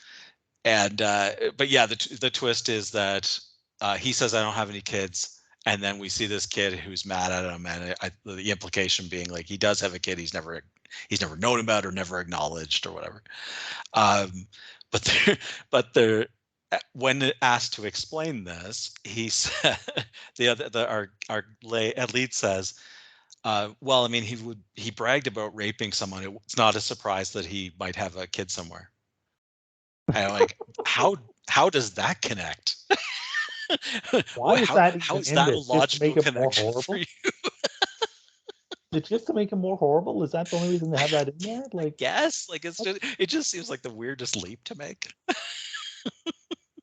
and 0.63 1.02
uh, 1.02 1.32
but 1.58 1.69
yeah, 1.69 1.88
the 1.88 2.17
the 2.21 2.30
twist 2.30 2.69
is 2.69 2.91
that 2.91 3.39
uh, 3.82 3.98
he 3.98 4.13
says, 4.13 4.36
"I 4.36 4.43
don't 4.43 4.54
have 4.54 4.69
any 4.69 4.82
kids," 4.82 5.41
and 5.65 5.82
then 5.82 5.97
we 5.97 6.10
see 6.10 6.25
this 6.28 6.45
kid 6.45 6.73
who's 6.73 7.06
mad 7.06 7.32
at 7.32 7.51
him, 7.51 7.65
and 7.65 7.95
I, 8.01 8.12
the 8.23 8.51
implication 8.51 9.08
being 9.08 9.30
like 9.30 9.45
he 9.45 9.58
does 9.58 9.80
have 9.80 9.93
a 9.93 9.99
kid, 9.99 10.19
he's 10.19 10.34
never 10.34 10.62
he's 11.10 11.21
never 11.21 11.36
known 11.36 11.60
about 11.60 11.86
or 11.86 11.91
never 11.91 12.19
acknowledged 12.19 12.86
or 12.86 12.93
whatever. 12.93 13.23
Um, 13.93 14.47
but 14.91 15.04
there, 15.04 15.38
but 15.71 15.93
there, 15.93 16.28
uh, 16.71 16.78
when 16.93 17.32
asked 17.41 17.73
to 17.73 17.86
explain 17.86 18.43
this, 18.43 18.93
he 19.04 19.30
said 19.30 19.78
the 20.38 20.47
other 20.47 20.69
the 20.69 20.89
our 20.89 21.12
our 21.30 21.45
lead 21.63 22.34
says. 22.34 22.73
Uh, 23.43 23.69
well, 23.80 24.06
I 24.06 24.08
mean, 24.08 24.23
he 24.23 24.36
would 24.38 24.62
he 24.73 24.89
bragged 24.89 25.28
about 25.28 25.56
raping 25.56 25.91
someone. 25.91 26.23
It's 26.43 26.58
not 26.58 26.75
a 26.75 26.82
surprise 26.82 27.32
that 27.34 27.45
he 27.45 27.71
might 27.80 27.95
have 27.95 28.15
a 28.15 28.25
kid 28.25 28.49
somewhere. 28.49 28.89
And 30.08 30.17
I'm 30.17 30.32
like, 30.32 30.58
how 30.86 31.17
how 31.47 31.69
does 31.69 31.93
that 31.93 32.21
connect? 32.21 32.75
Why 34.36 34.60
is 34.60 34.67
how, 34.67 34.75
that 34.75 35.01
how 35.01 35.17
even 35.19 35.36
that 35.36 35.49
a 35.49 35.51
this? 35.51 35.67
Just 35.69 35.91
to 35.91 35.99
make 35.99 36.17
logical 36.17 36.17
it 36.17 36.34
more 36.34 36.51
connection 36.51 36.82
for 36.82 36.95
horrible? 36.95 36.97
you? 36.97 37.06
Just 39.01 39.28
to 39.28 39.34
make 39.34 39.51
it 39.51 39.56
more 39.56 39.78
horrible. 39.78 40.23
Is 40.23 40.32
that 40.32 40.49
the 40.49 40.58
only 40.58 40.69
reason 40.69 40.91
they 40.91 40.97
have 40.97 41.12
that 41.12 41.28
in 41.28 41.38
there? 41.39 41.63
Like, 41.73 41.95
Yes, 41.99 42.47
like 42.49 42.63
it's 42.65 42.82
just 42.82 42.99
it 43.19 43.28
just 43.28 43.49
seems 43.49 43.69
like 43.69 43.82
the 43.82 43.91
weirdest 43.91 44.36
leap 44.38 44.63
to 44.65 44.75
make. 44.75 45.12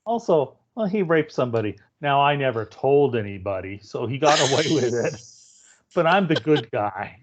also, 0.05 0.59
well, 0.75 0.87
he 0.87 1.03
raped 1.03 1.33
somebody. 1.33 1.79
Now 2.01 2.21
I 2.21 2.37
never 2.37 2.67
told 2.67 3.17
anybody, 3.17 3.81
so 3.83 4.07
he 4.07 4.19
got 4.19 4.41
away 4.41 4.67
with 4.69 4.95
it. 4.95 5.21
But 5.95 6.07
I'm 6.07 6.27
the 6.27 6.37
good 6.37 6.71
guy. 6.71 7.19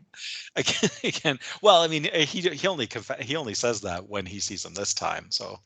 Again, 0.56 0.90
again, 1.04 1.40
well, 1.64 1.82
I 1.82 1.88
mean, 1.88 2.08
eh, 2.12 2.26
he 2.26 2.42
he 2.42 2.68
only 2.68 2.86
conf- 2.86 3.20
he 3.20 3.36
only 3.36 3.56
says 3.56 3.82
that 3.82 4.08
when 4.08 4.28
he 4.28 4.40
sees 4.40 4.64
him 4.64 4.76
this 4.76 4.94
time. 4.94 5.32
So 5.32 5.58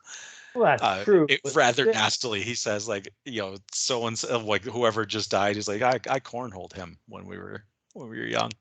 Well, 0.55 0.65
that's 0.65 0.83
uh, 0.83 1.03
true. 1.03 1.25
it- 1.29 1.41
rather 1.55 1.83
still- 1.83 1.93
nastily, 1.93 2.41
he 2.41 2.55
says 2.55 2.87
like 2.87 3.09
you 3.25 3.41
know 3.41 3.57
so 3.73 4.07
and 4.07 4.17
so 4.17 4.39
like 4.39 4.63
whoever 4.63 5.05
just 5.05 5.31
died. 5.31 5.55
He's 5.55 5.67
like 5.67 5.81
I 5.81 5.99
I 6.09 6.19
cornholed 6.19 6.73
him 6.73 6.97
when 7.07 7.25
we 7.25 7.37
were 7.37 7.63
when 7.93 8.09
we 8.09 8.19
were 8.19 8.25
young. 8.25 8.51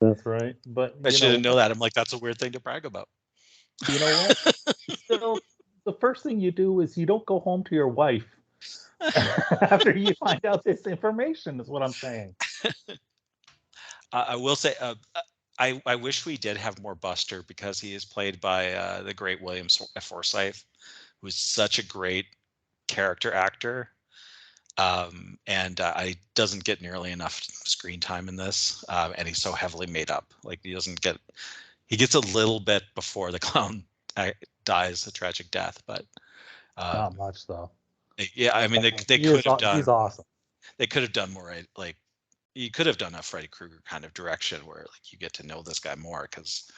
That's 0.00 0.24
right. 0.24 0.54
But 0.66 0.96
I 1.04 1.08
you 1.08 1.16
should 1.16 1.42
know, 1.42 1.50
know 1.50 1.56
that. 1.56 1.70
I'm 1.70 1.78
like 1.78 1.92
that's 1.92 2.12
a 2.12 2.18
weird 2.18 2.38
thing 2.38 2.52
to 2.52 2.60
brag 2.60 2.84
about. 2.84 3.08
You 3.88 3.98
know 3.98 4.26
what? 4.28 4.76
Still, 5.04 5.38
the 5.84 5.92
first 5.94 6.22
thing 6.22 6.40
you 6.40 6.50
do 6.50 6.80
is 6.80 6.96
you 6.96 7.06
don't 7.06 7.24
go 7.26 7.40
home 7.40 7.64
to 7.64 7.74
your 7.74 7.88
wife 7.88 8.26
after 9.60 9.96
you 9.96 10.14
find 10.20 10.44
out 10.44 10.64
this 10.64 10.86
information. 10.86 11.60
Is 11.60 11.68
what 11.68 11.82
I'm 11.82 11.92
saying. 11.92 12.34
Uh, 14.12 14.24
I 14.28 14.36
will 14.36 14.56
say, 14.56 14.74
uh, 14.80 14.94
uh, 15.14 15.20
I 15.58 15.82
I 15.84 15.96
wish 15.96 16.24
we 16.24 16.36
did 16.36 16.56
have 16.56 16.80
more 16.80 16.94
Buster 16.94 17.42
because 17.42 17.80
he 17.80 17.94
is 17.94 18.04
played 18.04 18.40
by 18.40 18.72
uh, 18.72 19.02
the 19.02 19.14
great 19.14 19.42
William 19.42 19.66
S- 19.66 19.82
Forsythe, 20.00 20.56
who's 21.20 21.36
such 21.36 21.78
a 21.78 21.86
great 21.86 22.26
character 22.86 23.32
actor, 23.32 23.90
um, 24.76 25.38
and 25.46 25.80
uh, 25.80 25.92
I 25.96 26.14
doesn't 26.34 26.64
get 26.64 26.80
nearly 26.80 27.10
enough 27.10 27.42
screen 27.64 28.00
time 28.00 28.28
in 28.28 28.36
this, 28.36 28.84
uh, 28.88 29.12
and 29.16 29.26
he's 29.26 29.42
so 29.42 29.52
heavily 29.52 29.86
made 29.86 30.10
up. 30.10 30.32
Like 30.44 30.60
he 30.62 30.72
doesn't 30.72 31.00
get, 31.00 31.18
he 31.86 31.96
gets 31.96 32.14
a 32.14 32.20
little 32.20 32.60
bit 32.60 32.84
before 32.94 33.32
the 33.32 33.38
clown 33.40 33.84
dies 34.64 35.06
a 35.06 35.12
tragic 35.12 35.50
death, 35.50 35.82
but. 35.86 36.04
Uh, 36.76 36.92
Not 36.94 37.16
much 37.16 37.46
though. 37.46 37.70
yeah, 38.34 38.52
I 38.54 38.68
mean, 38.68 38.82
they, 38.82 38.92
they 39.08 39.18
could 39.18 39.44
have 39.44 39.58
done 39.58 39.76
He's 39.76 39.88
awesome. 39.88 40.24
they 40.78 40.86
could 40.86 41.02
have 41.02 41.12
done 41.12 41.32
more 41.32 41.52
like 41.76 41.96
you 42.54 42.70
could 42.70 42.86
have 42.86 42.98
done 42.98 43.14
a 43.14 43.22
Freddy 43.22 43.46
Krueger 43.46 43.80
kind 43.84 44.04
of 44.04 44.14
direction 44.14 44.66
where 44.66 44.78
like 44.78 45.12
you 45.12 45.18
get 45.18 45.32
to 45.34 45.46
know 45.46 45.62
this 45.62 45.78
guy 45.78 45.94
more 45.94 46.28
because 46.30 46.70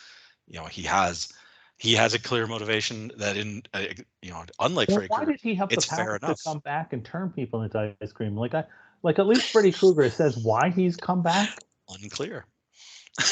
you 0.46 0.58
know 0.58 0.66
he 0.66 0.82
has 0.82 1.32
he 1.80 1.94
has 1.94 2.12
a 2.12 2.18
clear 2.18 2.46
motivation 2.46 3.10
that 3.16 3.38
in 3.38 3.62
uh, 3.72 3.84
you 4.20 4.30
know 4.30 4.44
unlike 4.60 4.90
Well, 4.90 4.98
Freddy 4.98 5.08
why 5.08 5.24
did 5.24 5.40
he 5.40 5.54
have 5.54 5.70
the 5.70 5.76
it's 5.76 5.86
fair 5.86 6.18
power 6.18 6.18
to 6.18 6.36
come 6.44 6.58
back 6.58 6.92
and 6.92 7.02
turn 7.02 7.30
people 7.30 7.62
into 7.62 7.94
ice 8.02 8.12
cream? 8.12 8.36
Like 8.36 8.54
I, 8.54 8.64
like 9.02 9.18
at 9.18 9.26
least 9.26 9.50
Freddy 9.50 9.72
Krueger 9.72 10.10
says 10.10 10.36
why 10.36 10.68
he's 10.68 10.96
come 10.96 11.22
back. 11.22 11.48
unclear 11.88 12.44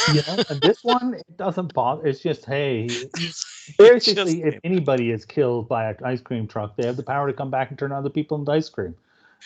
You 0.08 0.22
know, 0.26 0.42
and 0.48 0.62
this 0.62 0.82
one 0.82 1.14
it 1.14 1.36
doesn't 1.36 1.74
bother. 1.74 2.06
It's 2.06 2.20
just 2.20 2.46
hey, 2.46 3.08
he- 3.14 3.32
basically, 3.76 4.42
if 4.44 4.58
anybody 4.64 5.10
is 5.10 5.26
killed 5.26 5.68
by 5.68 5.90
an 5.90 5.96
ice 6.02 6.22
cream 6.22 6.48
truck, 6.48 6.74
they 6.76 6.84
have 6.84 6.96
the 6.96 7.02
power 7.02 7.26
to 7.26 7.34
come 7.34 7.50
back 7.50 7.68
and 7.68 7.78
turn 7.78 7.92
other 7.92 8.10
people 8.10 8.38
into 8.38 8.50
ice 8.50 8.70
cream. 8.70 8.94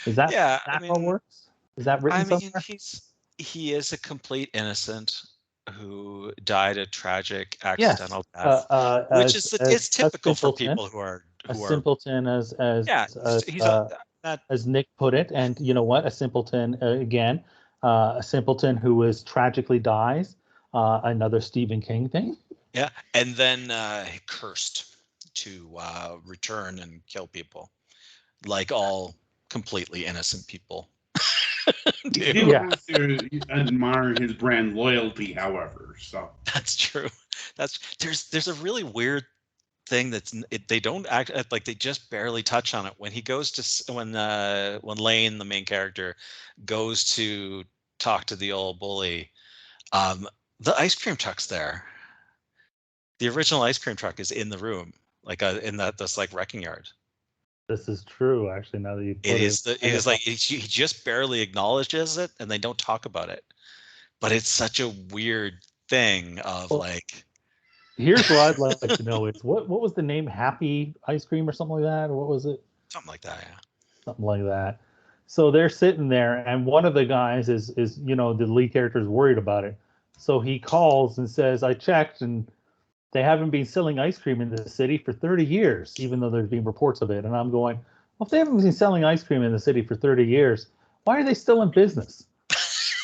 Is 0.06 0.14
that 0.14 0.30
yeah 0.30 0.60
that 0.66 0.76
I 0.76 0.78
how 0.86 0.94
it 0.94 1.00
mean 1.00 1.06
works? 1.06 1.48
Is 1.76 1.86
that 1.86 2.04
written 2.04 2.20
I 2.20 2.24
mean 2.24 2.38
somewhere? 2.40 2.62
he's 2.64 3.02
he 3.36 3.72
is 3.72 3.92
a 3.92 3.98
complete 3.98 4.50
innocent 4.54 5.22
who 5.70 6.33
died 6.44 6.77
a 6.79 6.87
tragic 6.87 7.57
accidental 7.62 8.25
Uh, 8.35 8.48
death 8.48 8.66
uh, 8.70 9.05
which 9.11 9.27
as- 9.35 9.46
is 9.46 9.53
as- 9.55 9.72
it's 9.72 9.88
typical 9.88 10.35
for 10.35 10.53
people 10.53 10.88
who 10.88 10.98
are 10.98 11.25
A 11.48 11.55
who 11.55 11.62
are 11.62 11.68
simpleton, 11.68 12.27
as 12.27 12.53
as 12.55 12.87
yeah 12.88 13.07
as, 13.25 13.44
he's 13.44 13.62
uh, 13.62 13.88
a, 13.90 13.98
that 14.22 14.40
as 14.51 14.66
Nick 14.66 14.88
put 14.98 15.14
it, 15.14 15.31
and 15.35 15.59
you 15.61 15.75
know 15.75 15.83
what? 15.83 16.07
A 16.07 16.11
simpleton 16.11 16.77
uh, 16.83 16.87
again, 17.01 17.42
uh, 17.83 18.14
a 18.18 18.22
simpleton 18.22 18.77
who 18.77 19.03
is 19.03 19.22
tragically 19.22 19.79
dies. 19.79 20.37
Uh, 20.75 21.01
another 21.05 21.40
Stephen 21.40 21.83
King 21.83 22.09
thing. 22.09 22.37
Yeah, 22.72 22.88
and 23.12 23.35
then 23.37 23.70
uh, 23.70 24.07
cursed 24.27 24.96
to 25.35 25.77
uh, 25.79 26.16
return 26.25 26.79
and 26.79 27.07
kill 27.07 27.27
people, 27.27 27.70
like 28.46 28.72
all 28.72 29.14
completely 29.51 30.07
innocent 30.07 30.46
people. 30.46 30.88
You 32.05 32.11
do. 32.11 32.33
do 32.33 32.46
Yeah. 32.51 32.64
have 32.64 32.87
to 32.87 33.29
admire 33.51 34.14
his 34.14 34.33
brand 34.33 34.75
loyalty, 34.75 35.33
however. 35.33 35.96
So 35.98 36.31
That's 36.55 36.77
true. 36.77 37.09
That's 37.57 37.79
there's 37.96 38.29
there's 38.31 38.48
a 38.48 38.55
really 38.55 38.83
weird 38.83 39.25
thing 39.88 40.11
that's 40.11 40.35
it, 40.51 40.68
they 40.68 40.81
don't 40.81 41.07
act 41.07 41.31
uh, 41.31 41.42
like 41.51 41.64
they 41.64 41.75
just 41.75 42.09
barely 42.11 42.42
touch 42.42 42.75
on 42.75 42.87
it 42.87 42.94
when 42.98 43.12
he 43.12 43.20
goes 43.20 43.51
to 43.51 43.92
when 43.92 44.14
uh 44.14 44.79
when 44.81 44.96
Lane 44.96 45.38
the 45.38 45.44
main 45.44 45.64
character 45.64 46.16
goes 46.64 47.05
to 47.16 47.64
talk 47.98 48.25
to 48.27 48.37
the 48.37 48.53
old 48.53 48.79
bully 48.79 49.31
um 49.92 50.27
the 50.61 50.79
ice 50.79 50.94
cream 50.94 51.16
truck's 51.16 51.46
there 51.46 51.85
the 53.18 53.29
original 53.29 53.62
ice 53.62 53.79
cream 53.79 53.96
truck 53.96 54.20
is 54.20 54.31
in 54.31 54.48
the 54.48 54.59
room 54.59 54.92
like 55.25 55.42
uh, 55.42 55.59
in 55.62 55.77
that 55.77 55.98
this 55.98 56.16
like 56.16 56.33
wrecking 56.33 56.62
yard 56.62 56.88
This 57.68 57.88
is 57.88 58.05
true, 58.05 58.51
actually. 58.51 58.81
Now 58.81 58.96
that 58.96 59.05
you 59.05 59.14
put 59.14 59.27
it 59.27 59.40
is 59.40 59.62
the 59.62 59.72
it 59.72 59.94
is 59.94 60.07
like 60.07 60.20
he 60.20 60.35
just 60.37 61.05
barely 61.05 61.40
acknowledges 61.40 62.18
it 62.18 62.31
and 62.38 62.51
they 62.51 62.59
don't 62.59 62.79
talk 62.79 63.07
about 63.07 63.29
it 63.29 63.44
but 64.22 64.33
it's 64.33 64.48
such 64.48 64.81
a 64.81 64.88
weird 65.11 65.55
thing 65.88 66.38
of 66.38 66.70
Well, 66.70 66.81
like 66.81 67.25
Here's 67.98 68.31
what 68.31 68.38
I'd 68.38 68.59
like 68.59 68.81
to 68.81 69.03
know: 69.05 69.27
is 69.27 69.44
what 69.44 69.68
what 69.68 69.83
was 69.83 69.92
the 69.92 70.03
name? 70.03 70.27
Happy 70.27 70.94
ice 71.07 71.27
cream 71.27 71.46
or 71.46 71.53
something 71.53 71.75
like 71.75 71.85
that, 71.85 72.09
or 72.09 72.16
what 72.16 72.29
was 72.29 72.46
it? 72.46 72.62
something 72.88 73.11
like 73.11 73.20
that 73.22 73.38
yeah 73.42 73.59
Something 74.05 74.25
like 74.25 74.44
that. 74.44 74.81
So 75.27 75.51
they're 75.51 75.68
sitting 75.68 76.09
there, 76.09 76.38
and 76.46 76.64
one 76.64 76.85
of 76.85 76.94
the 76.94 77.05
guys 77.05 77.48
is 77.48 77.70
is 77.70 77.98
you 77.98 78.16
know 78.16 78.33
the 78.33 78.46
lead 78.46 78.72
character 78.72 78.98
is 78.98 79.07
worried 79.07 79.38
about 79.38 79.64
it. 79.64 79.77
So 80.16 80.40
he 80.40 80.59
calls 80.59 81.18
and 81.18 81.29
says, 81.29 81.62
"I 81.62 81.75
checked, 81.75 82.22
and 82.22 82.48
they 83.12 83.22
haven't 83.22 83.51
been 83.51 83.64
selling 83.64 83.98
ice 83.98 84.18
cream 84.18 84.40
in 84.40 84.51
the 84.51 84.68
city 84.68 84.98
for 84.98 85.12
30 85.12 85.44
years, 85.44 85.94
even 85.98 86.20
though 86.20 86.31
there's 86.31 86.48
been 86.48 86.64
reports 86.64 87.01
of 87.03 87.11
it." 87.11 87.25
And 87.25 87.37
I'm 87.37 87.51
going, 87.51 87.77
"Well, 88.18 88.27
if 88.27 88.31
they 88.31 88.38
haven't 88.38 88.61
been 88.61 88.72
selling 88.72 89.05
ice 89.05 89.22
cream 89.22 89.42
in 89.42 89.53
the 89.53 89.61
city 89.61 89.83
for 89.83 89.94
30 89.94 90.25
years, 90.25 90.66
why 91.05 91.18
are 91.18 91.25
they 91.25 91.35
still 91.35 91.62
in 91.62 91.70
business?" 91.70 92.27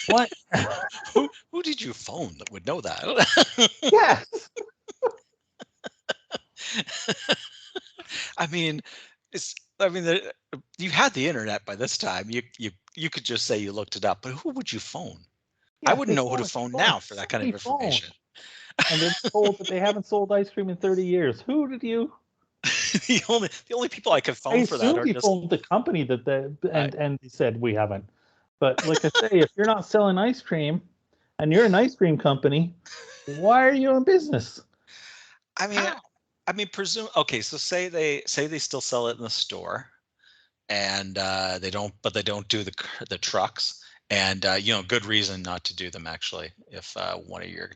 What? 0.09 0.31
who, 1.13 1.29
who 1.53 1.63
did 1.63 1.83
you 1.83 1.93
phone 1.93 2.35
that 2.39 2.51
would 2.51 2.67
know 2.67 2.81
that? 2.81 3.71
yes. 3.83 4.49
I 8.39 8.47
mean, 8.47 8.81
it's. 9.33 9.55
I 9.81 9.89
mean, 9.89 10.05
the, 10.05 10.33
you 10.79 10.91
had 10.91 11.13
the 11.15 11.29
internet 11.29 11.65
by 11.65 11.77
this 11.77 11.99
time. 11.99 12.31
You 12.31 12.43
you 12.59 12.71
you 12.97 13.11
could 13.11 13.25
just 13.25 13.45
say 13.47 13.59
you 13.59 13.73
looked 13.73 13.97
it 13.97 14.05
up, 14.05 14.23
but 14.23 14.33
who 14.33 14.51
would 14.51 14.73
you 14.73 14.81
phone? 14.81 15.19
I 15.87 15.95
wouldn't 15.95 16.17
know 16.17 16.29
who 16.29 16.37
to 16.39 16.45
phone- 16.45 16.73
phone 16.73 16.79
now 16.79 16.99
for 16.99 17.15
that 17.15 17.29
kind 17.29 17.45
of 17.45 17.51
information. 17.51 18.11
And 18.91 19.01
they're 19.01 19.31
told 19.31 19.59
that 19.59 19.69
they 19.69 19.81
haven't 19.81 20.07
sold 20.07 20.33
ice 20.33 20.51
cream 20.51 20.71
in 20.71 20.77
30 20.77 21.05
years. 21.05 21.41
Who 21.43 21.69
did 21.69 21.83
you? 21.83 22.13
the 23.07 23.23
only 23.29 23.49
the 23.69 23.75
only 23.75 23.89
people 23.89 24.13
I 24.13 24.21
could 24.21 24.33
I 24.33 24.35
phone 24.35 24.67
for 24.67 24.79
that 24.79 24.99
are 24.99 25.05
he 25.05 25.13
just 25.13 25.25
phoned 25.25 25.51
the 25.51 25.59
company 25.59 26.03
that 26.05 26.25
the 26.25 26.53
and 26.73 26.95
and 26.95 27.19
he 27.23 27.29
said 27.29 27.61
we 27.61 27.75
haven't. 27.75 28.05
But 28.59 28.85
like 28.87 29.05
I 29.05 29.11
say, 29.21 29.29
if 29.39 29.51
you're 29.57 29.67
not 29.67 29.87
selling 29.87 30.19
ice 30.19 30.43
cream, 30.43 30.83
and 31.39 31.53
you're 31.53 31.65
an 31.65 31.75
ice 31.75 31.95
cream 31.95 32.19
company, 32.19 32.75
why 33.37 33.65
are 33.65 33.73
you 33.73 33.95
in 33.97 34.05
business? 34.05 34.61
I 35.57 35.67
mean, 35.69 35.81
I 36.47 36.53
mean, 36.53 36.69
presume. 36.73 37.09
Okay, 37.17 37.41
so 37.41 37.57
say 37.57 37.89
they 37.89 38.23
say 38.27 38.47
they 38.47 38.59
still 38.59 38.81
sell 38.81 39.09
it 39.09 39.17
in 39.17 39.23
the 39.23 39.31
store, 39.31 39.89
and 40.69 41.17
uh, 41.19 41.59
they 41.61 41.71
don't, 41.71 41.95
but 42.03 42.15
they 42.15 42.23
don't 42.23 42.49
do 42.49 42.63
the 42.63 42.73
the 43.09 43.19
trucks, 43.19 43.85
and 44.11 44.45
uh, 44.47 44.55
you 44.55 44.73
know, 44.73 44.83
good 44.83 45.05
reason 45.05 45.43
not 45.43 45.65
to 45.65 45.77
do 45.77 45.91
them 45.91 46.07
actually. 46.07 46.51
If 46.71 46.97
uh, 46.97 47.17
one 47.17 47.43
of 47.43 47.51
your 47.51 47.71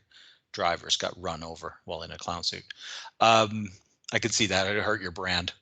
drivers 0.53 0.95
got 0.95 1.21
run 1.21 1.43
over 1.43 1.75
while 1.85 2.03
in 2.03 2.11
a 2.11 2.17
clown 2.17 2.43
suit, 2.43 2.63
um, 3.19 3.69
I 4.13 4.19
could 4.19 4.33
see 4.33 4.45
that 4.47 4.67
it 4.67 4.81
hurt 4.81 5.01
your 5.01 5.11
brand. 5.11 5.53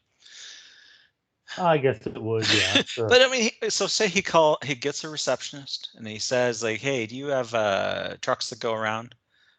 I 1.58 1.78
guess 1.78 2.06
it 2.06 2.22
would, 2.22 2.48
yeah. 2.54 2.82
sure. 2.86 3.10
But 3.10 3.22
I 3.22 3.30
mean, 3.30 3.52
so 3.70 3.88
say 3.88 4.08
he 4.08 4.22
call 4.22 4.58
he 4.64 4.76
gets 4.76 5.04
a 5.04 5.10
receptionist 5.10 5.90
and 5.96 6.08
he 6.08 6.20
says 6.20 6.64
like, 6.64 6.80
"Hey, 6.80 7.06
do 7.06 7.16
you 7.16 7.28
have 7.28 7.54
uh, 7.54 8.16
trucks 8.22 8.50
that 8.50 8.60
go 8.60 8.74
around?" 8.74 9.16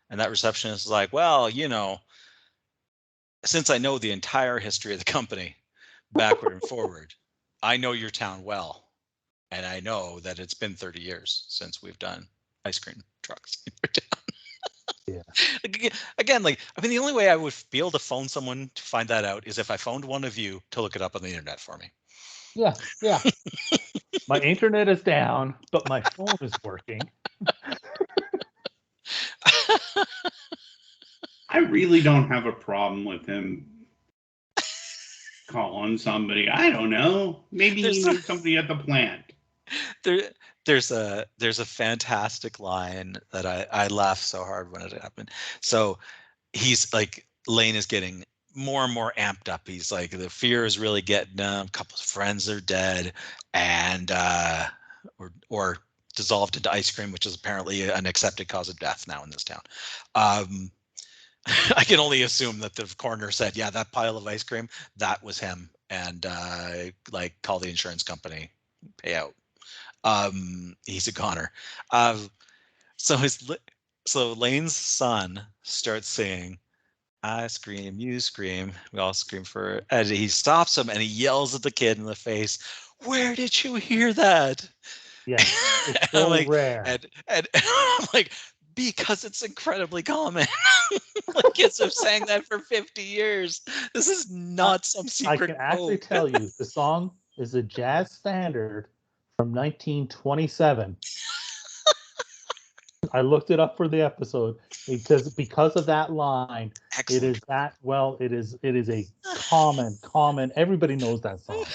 And 0.08 0.20
that 0.20 0.30
receptionist 0.30 0.86
is 0.86 0.90
like, 0.90 1.12
"Well, 1.12 1.50
you 1.50 1.68
know, 1.68 2.00
since 3.44 3.70
I 3.70 3.78
know 3.78 3.98
the 3.98 4.12
entire 4.12 4.58
history 4.58 4.92
of 4.92 4.98
the 4.98 5.04
company, 5.04 5.56
backward 6.12 6.52
and 6.52 6.62
forward, 6.62 7.14
I 7.62 7.76
know 7.76 7.92
your 7.92 8.10
town 8.10 8.44
well. 8.44 8.88
and 9.50 9.66
I 9.66 9.80
know 9.80 10.18
that 10.20 10.38
it's 10.38 10.54
been 10.54 10.74
30 10.74 11.00
years 11.02 11.44
since 11.48 11.82
we've 11.82 11.98
done 11.98 12.26
ice 12.64 12.78
cream 12.78 13.02
trucks. 13.22 13.58
in 13.66 13.72
your 13.82 13.92
town. 13.92 14.11
Yeah. 15.12 15.90
Again, 16.18 16.42
like 16.42 16.58
I 16.76 16.80
mean, 16.80 16.90
the 16.90 16.98
only 16.98 17.12
way 17.12 17.28
I 17.28 17.36
would 17.36 17.54
be 17.70 17.78
able 17.78 17.90
to 17.92 17.98
phone 17.98 18.28
someone 18.28 18.70
to 18.74 18.82
find 18.82 19.08
that 19.08 19.24
out 19.24 19.46
is 19.46 19.58
if 19.58 19.70
I 19.70 19.76
phoned 19.76 20.04
one 20.04 20.24
of 20.24 20.38
you 20.38 20.60
to 20.70 20.80
look 20.82 20.96
it 20.96 21.02
up 21.02 21.14
on 21.16 21.22
the 21.22 21.28
internet 21.28 21.60
for 21.60 21.76
me. 21.78 21.90
Yeah, 22.54 22.74
yeah. 23.02 23.18
my 24.28 24.38
internet 24.38 24.88
is 24.88 25.02
down, 25.02 25.54
but 25.70 25.88
my 25.88 26.00
phone 26.02 26.36
is 26.40 26.52
working. 26.64 27.00
I 31.48 31.58
really 31.58 32.00
don't 32.02 32.28
have 32.28 32.46
a 32.46 32.52
problem 32.52 33.04
with 33.04 33.26
him 33.26 33.66
calling 35.50 35.98
somebody. 35.98 36.48
I 36.48 36.70
don't 36.70 36.90
know. 36.90 37.44
Maybe 37.52 37.76
he 37.76 37.82
There's 37.82 37.96
knew 37.98 38.14
some- 38.14 38.22
somebody 38.22 38.56
at 38.56 38.68
the 38.68 38.76
plant. 38.76 39.32
there 40.04 40.30
there's 40.64 40.90
a 40.90 41.26
there's 41.38 41.58
a 41.58 41.64
fantastic 41.64 42.60
line 42.60 43.16
that 43.32 43.46
I 43.46 43.66
I 43.72 43.86
laughed 43.88 44.22
so 44.22 44.44
hard 44.44 44.70
when 44.70 44.82
it 44.82 44.92
happened. 44.92 45.30
So 45.60 45.98
he's 46.52 46.92
like 46.92 47.26
Lane 47.46 47.76
is 47.76 47.86
getting 47.86 48.24
more 48.54 48.84
and 48.84 48.92
more 48.92 49.12
amped 49.16 49.48
up. 49.48 49.66
He's 49.66 49.90
like 49.90 50.10
the 50.10 50.30
fear 50.30 50.64
is 50.64 50.78
really 50.78 51.02
getting 51.02 51.38
him. 51.38 51.66
A 51.66 51.70
couple 51.70 51.96
of 51.96 52.00
friends 52.00 52.48
are 52.48 52.60
dead, 52.60 53.12
and 53.54 54.10
uh, 54.10 54.66
or 55.18 55.32
or 55.48 55.78
dissolved 56.14 56.56
into 56.56 56.70
ice 56.70 56.90
cream, 56.90 57.12
which 57.12 57.26
is 57.26 57.34
apparently 57.34 57.88
an 57.90 58.06
accepted 58.06 58.48
cause 58.48 58.68
of 58.68 58.78
death 58.78 59.06
now 59.08 59.24
in 59.24 59.30
this 59.30 59.44
town. 59.44 59.62
Um, 60.14 60.70
I 61.76 61.84
can 61.84 61.98
only 61.98 62.22
assume 62.22 62.60
that 62.60 62.74
the 62.74 62.92
coroner 62.98 63.30
said, 63.30 63.56
"Yeah, 63.56 63.70
that 63.70 63.92
pile 63.92 64.16
of 64.16 64.26
ice 64.26 64.42
cream, 64.44 64.68
that 64.96 65.22
was 65.22 65.38
him," 65.38 65.70
and 65.90 66.24
uh, 66.28 66.84
like 67.10 67.40
call 67.42 67.58
the 67.58 67.70
insurance 67.70 68.02
company, 68.02 68.50
pay 69.02 69.14
out 69.14 69.34
um 70.04 70.76
he's 70.86 71.08
a 71.08 71.12
goner. 71.12 71.50
Um 71.90 72.30
so 72.96 73.16
his 73.16 73.48
li- 73.48 73.56
so 74.06 74.32
lane's 74.32 74.76
son 74.76 75.40
starts 75.62 76.08
saying 76.08 76.58
i 77.22 77.46
scream 77.46 77.98
you 77.98 78.20
scream. 78.20 78.72
We 78.92 78.98
all 78.98 79.14
scream 79.14 79.44
for 79.44 79.82
and 79.90 80.08
he 80.08 80.28
stops 80.28 80.76
him 80.76 80.88
and 80.90 80.98
he 81.00 81.06
yells 81.06 81.54
at 81.54 81.62
the 81.62 81.70
kid 81.70 81.98
in 81.98 82.04
the 82.04 82.14
face 82.14 82.58
where 83.04 83.34
did 83.34 83.64
you 83.64 83.74
hear 83.76 84.12
that? 84.12 84.68
Yeah, 85.26 85.36
it's 85.40 86.12
And 86.12 86.12
so 86.12 86.28
like, 86.28 86.46
rare. 86.48 86.82
and, 86.86 87.06
and 87.28 87.48
i'm 87.54 88.06
like 88.14 88.32
because 88.74 89.24
it's 89.24 89.42
incredibly 89.42 90.02
common. 90.02 90.46
Like 91.34 91.54
kids 91.54 91.78
have 91.78 91.92
sang 91.92 92.26
that 92.26 92.44
for 92.44 92.58
50 92.58 93.02
years. 93.02 93.62
This 93.94 94.08
is 94.08 94.30
not 94.30 94.84
some 94.84 95.08
secret. 95.08 95.42
I 95.42 95.46
can 95.46 95.56
actually 95.58 95.96
tell 95.98 96.28
you 96.28 96.50
the 96.58 96.64
song 96.64 97.12
is 97.38 97.54
a 97.54 97.62
jazz 97.62 98.12
standard 98.12 98.88
from 99.36 99.52
1927. 99.54 100.96
I 103.12 103.20
looked 103.20 103.50
it 103.50 103.60
up 103.60 103.76
for 103.76 103.88
the 103.88 104.00
episode 104.00 104.56
because 104.86 105.28
because 105.34 105.74
of 105.76 105.86
that 105.86 106.12
line, 106.12 106.72
it 106.92 106.98
Excellent. 106.98 107.24
is 107.36 107.40
that 107.48 107.74
well, 107.82 108.16
it 108.20 108.32
is 108.32 108.56
it 108.62 108.76
is 108.76 108.88
a 108.88 109.06
common 109.34 109.98
common. 110.02 110.52
Everybody 110.56 110.96
knows 110.96 111.20
that 111.22 111.40
song. 111.40 111.64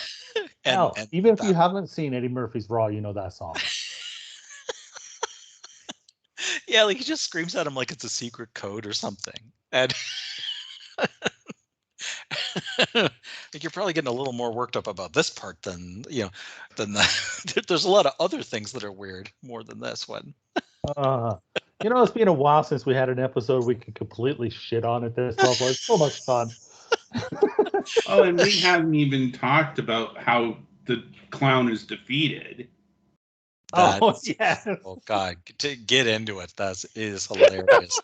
And- 0.65 0.73
Hell, 0.75 0.93
and 0.97 1.07
even 1.13 1.33
if 1.33 1.41
you 1.43 1.53
haven't 1.53 1.87
seen 1.87 2.13
Eddie 2.13 2.27
Murphy's 2.27 2.69
Raw, 2.69 2.87
you 2.87 2.99
know 2.99 3.13
that 3.13 3.31
song. 3.31 3.55
yeah, 6.67 6.83
like 6.83 6.97
he 6.97 7.05
just 7.05 7.23
screams 7.23 7.55
at 7.55 7.65
him 7.65 7.73
like 7.73 7.89
it's 7.91 8.03
a 8.03 8.09
secret 8.09 8.49
code 8.53 8.85
or 8.85 8.91
something. 8.91 9.39
And 9.71 9.93
like 12.93 13.63
you're 13.63 13.71
probably 13.71 13.93
getting 13.93 14.09
a 14.09 14.13
little 14.13 14.33
more 14.33 14.51
worked 14.51 14.77
up 14.77 14.87
about 14.87 15.13
this 15.13 15.29
part 15.29 15.61
than 15.63 16.03
you 16.09 16.23
know 16.23 16.29
than 16.75 16.93
the 16.93 17.63
there's 17.67 17.85
a 17.85 17.89
lot 17.89 18.05
of 18.05 18.13
other 18.19 18.41
things 18.41 18.71
that 18.71 18.83
are 18.83 18.91
weird 18.91 19.29
more 19.43 19.63
than 19.63 19.79
this 19.79 20.07
one. 20.07 20.33
Uh, 20.95 21.35
you 21.83 21.89
know, 21.89 22.01
it's 22.01 22.11
been 22.11 22.27
a 22.27 22.33
while 22.33 22.63
since 22.63 22.85
we 22.85 22.93
had 22.93 23.09
an 23.09 23.19
episode 23.19 23.65
we 23.65 23.75
could 23.75 23.95
completely 23.95 24.49
shit 24.49 24.83
on 24.83 25.03
at 25.03 25.15
this 25.15 25.37
level. 25.37 25.67
It's 25.67 25.81
so 25.81 25.97
much 25.97 26.21
fun. 26.21 26.49
Oh, 28.07 28.23
and 28.23 28.37
we 28.37 28.59
haven't 28.59 28.95
even 28.95 29.31
talked 29.31 29.79
about 29.79 30.17
how 30.17 30.57
the 30.85 31.03
clown 31.31 31.69
is 31.71 31.83
defeated. 31.85 32.67
Oh 33.73 34.19
yeah. 34.23 34.63
Oh 34.85 34.99
God, 35.05 35.37
to 35.59 35.75
get 35.75 36.07
into 36.07 36.39
it, 36.39 36.53
that's 36.55 36.85
it 36.85 36.95
is 36.95 37.27
hilarious. 37.27 37.99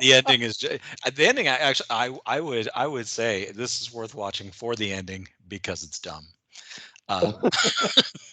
the 0.00 0.12
ending 0.14 0.42
is 0.42 0.62
uh, 0.64 0.78
the 1.14 1.26
ending. 1.26 1.48
I 1.48 1.56
actually, 1.56 1.86
I 1.90 2.16
I 2.26 2.40
would 2.40 2.68
I 2.74 2.86
would 2.86 3.06
say 3.06 3.50
this 3.52 3.80
is 3.80 3.92
worth 3.92 4.14
watching 4.14 4.50
for 4.50 4.74
the 4.76 4.92
ending 4.92 5.28
because 5.48 5.82
it's 5.82 5.98
dumb. 5.98 6.24
Um, 7.08 7.34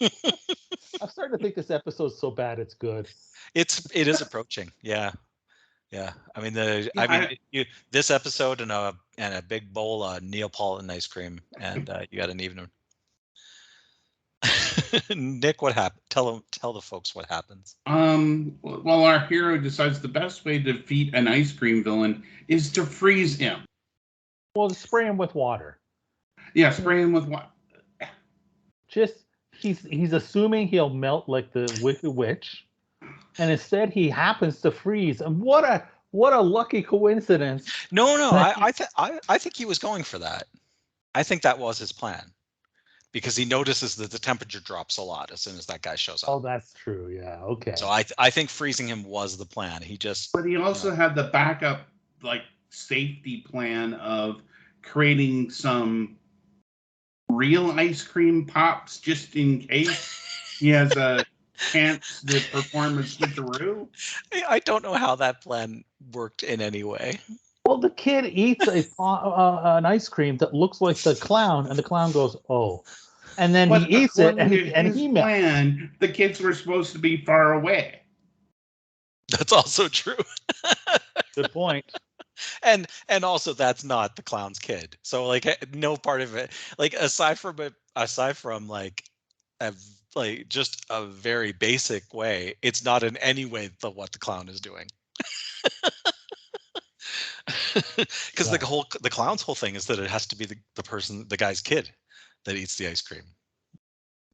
I'm 1.00 1.08
starting 1.08 1.36
to 1.36 1.42
think 1.42 1.54
this 1.54 1.70
episode's 1.70 2.18
so 2.18 2.30
bad 2.30 2.58
it's 2.58 2.74
good. 2.74 3.08
It's 3.54 3.86
it 3.94 4.08
is 4.08 4.20
approaching. 4.20 4.72
Yeah. 4.82 5.12
Yeah. 5.90 6.12
I 6.34 6.40
mean 6.40 6.54
the 6.54 6.90
Yeah, 6.94 7.02
I 7.02 7.06
mean 7.08 7.22
I- 7.22 7.38
you 7.50 7.64
this 7.90 8.10
episode 8.10 8.60
and 8.60 8.70
a 8.72 8.94
and 9.18 9.34
a 9.34 9.42
big 9.42 9.72
bowl 9.72 10.02
of 10.02 10.22
Neapolitan 10.22 10.90
ice 10.90 11.06
cream 11.06 11.40
and 11.58 11.88
uh, 11.90 12.02
you 12.10 12.18
got 12.18 12.30
an 12.30 12.40
evening. 12.40 12.70
Nick, 15.16 15.62
what 15.62 15.74
happened? 15.74 16.02
Tell 16.08 16.32
them 16.32 16.42
tell 16.50 16.72
the 16.72 16.80
folks 16.80 17.14
what 17.14 17.26
happens. 17.26 17.76
Um, 17.86 18.58
well, 18.62 19.04
our 19.04 19.20
hero 19.26 19.58
decides 19.58 20.00
the 20.00 20.08
best 20.08 20.44
way 20.44 20.58
to 20.58 20.72
defeat 20.72 21.14
an 21.14 21.28
ice 21.28 21.52
cream 21.52 21.82
villain 21.82 22.22
is 22.48 22.70
to 22.72 22.84
freeze 22.84 23.36
him. 23.36 23.64
Well, 24.54 24.70
spray 24.70 25.06
him 25.06 25.16
with 25.16 25.34
water. 25.34 25.78
Yeah, 26.54 26.70
spray 26.70 27.00
him 27.00 27.12
with 27.12 27.26
water. 27.26 27.46
Just 28.88 29.24
he's 29.56 29.80
he's 29.84 30.12
assuming 30.12 30.68
he'll 30.68 30.90
melt 30.90 31.28
like 31.28 31.52
the 31.52 31.80
Wicked 31.82 32.10
Witch, 32.10 32.66
and 33.38 33.50
instead 33.50 33.90
he 33.90 34.10
happens 34.10 34.60
to 34.60 34.70
freeze. 34.70 35.22
And 35.22 35.40
what 35.40 35.64
a 35.64 35.86
what 36.10 36.34
a 36.34 36.40
lucky 36.40 36.82
coincidence! 36.82 37.70
No, 37.90 38.16
no, 38.16 38.30
I 38.32 38.54
I, 38.56 38.72
th- 38.72 38.90
I 38.98 39.18
I 39.30 39.38
think 39.38 39.56
he 39.56 39.64
was 39.64 39.78
going 39.78 40.02
for 40.02 40.18
that. 40.18 40.44
I 41.14 41.22
think 41.22 41.42
that 41.42 41.58
was 41.58 41.78
his 41.78 41.92
plan. 41.92 42.32
Because 43.12 43.36
he 43.36 43.44
notices 43.44 43.94
that 43.96 44.10
the 44.10 44.18
temperature 44.18 44.60
drops 44.60 44.96
a 44.96 45.02
lot 45.02 45.30
as 45.30 45.42
soon 45.42 45.58
as 45.58 45.66
that 45.66 45.82
guy 45.82 45.96
shows 45.96 46.22
up. 46.24 46.30
Oh, 46.30 46.40
that's 46.40 46.72
true. 46.72 47.08
Yeah. 47.08 47.40
Okay. 47.42 47.74
So 47.76 47.88
I 47.90 48.02
th- 48.02 48.14
I 48.18 48.30
think 48.30 48.48
freezing 48.48 48.88
him 48.88 49.04
was 49.04 49.36
the 49.36 49.44
plan. 49.44 49.82
He 49.82 49.98
just 49.98 50.32
But 50.32 50.44
he 50.44 50.56
also 50.56 50.94
had 50.94 51.14
the 51.14 51.24
backup, 51.24 51.86
like 52.22 52.42
safety 52.70 53.44
plan 53.46 53.94
of 53.94 54.40
creating 54.82 55.50
some 55.50 56.16
real 57.28 57.70
ice 57.72 58.02
cream 58.02 58.46
pops 58.46 58.98
just 58.98 59.36
in 59.36 59.60
case 59.60 60.56
he 60.58 60.68
has 60.70 60.96
a 60.96 61.24
chance 61.70 62.22
to 62.26 62.40
perform 62.50 62.98
a 62.98 63.02
switcheroo. 63.02 63.88
I- 64.32 64.44
I 64.48 64.58
don't 64.60 64.82
know 64.82 64.94
how 64.94 65.16
that 65.16 65.42
plan 65.42 65.84
worked 66.12 66.42
in 66.42 66.62
any 66.62 66.82
way. 66.82 67.20
Well, 67.66 67.78
the 67.78 67.90
kid 67.90 68.26
eats 68.26 68.66
a 68.66 68.82
po- 68.82 69.04
uh, 69.04 69.74
an 69.78 69.86
ice 69.86 70.08
cream 70.08 70.36
that 70.38 70.52
looks 70.52 70.80
like 70.80 70.96
the 70.96 71.14
clown, 71.14 71.68
and 71.68 71.78
the 71.78 71.82
clown 71.82 72.10
goes, 72.10 72.36
"Oh," 72.48 72.84
and 73.38 73.54
then 73.54 73.68
But 73.68 73.82
he 73.82 74.04
eats 74.04 74.18
it, 74.18 74.36
and 74.38 74.52
he, 74.52 74.72
and 74.74 74.94
he 74.96 75.08
plan, 75.08 75.90
the 76.00 76.08
kids 76.08 76.40
were 76.40 76.54
supposed 76.54 76.92
to 76.92 76.98
be 76.98 77.16
far 77.24 77.52
away. 77.54 78.00
That's 79.30 79.52
also 79.52 79.88
true. 79.88 80.16
Good 81.34 81.50
point. 81.52 81.84
and 82.62 82.86
and 83.08 83.24
also 83.24 83.52
that's 83.52 83.84
not 83.84 84.16
the 84.16 84.22
clown's 84.22 84.58
kid. 84.58 84.96
So 85.02 85.26
like 85.26 85.46
eh, 85.46 85.56
no 85.74 85.96
part 85.96 86.20
of 86.20 86.34
it 86.34 86.50
like 86.78 86.94
aside 86.94 87.38
from 87.38 87.60
it 87.60 87.74
aside 87.96 88.36
from 88.36 88.68
like 88.68 89.04
a 89.60 89.72
v- 89.72 89.78
like 90.14 90.48
just 90.48 90.84
a 90.90 91.04
very 91.06 91.52
basic 91.52 92.12
way, 92.14 92.54
it's 92.62 92.84
not 92.84 93.02
in 93.02 93.16
any 93.18 93.44
way 93.44 93.70
the 93.80 93.90
what 93.90 94.12
the 94.12 94.18
clown 94.18 94.48
is 94.48 94.60
doing. 94.60 94.86
Because 98.30 98.50
Right. 98.50 98.60
the 98.60 98.66
whole 98.66 98.86
the 99.02 99.10
clown's 99.10 99.42
whole 99.42 99.54
thing 99.54 99.74
is 99.74 99.86
that 99.86 99.98
it 99.98 100.10
has 100.10 100.26
to 100.28 100.36
be 100.36 100.44
the, 100.46 100.56
the 100.76 100.82
person 100.82 101.26
the 101.28 101.36
guy's 101.36 101.60
kid 101.60 101.92
that 102.44 102.56
eats 102.56 102.76
the 102.76 102.88
ice 102.88 103.00
cream 103.00 103.22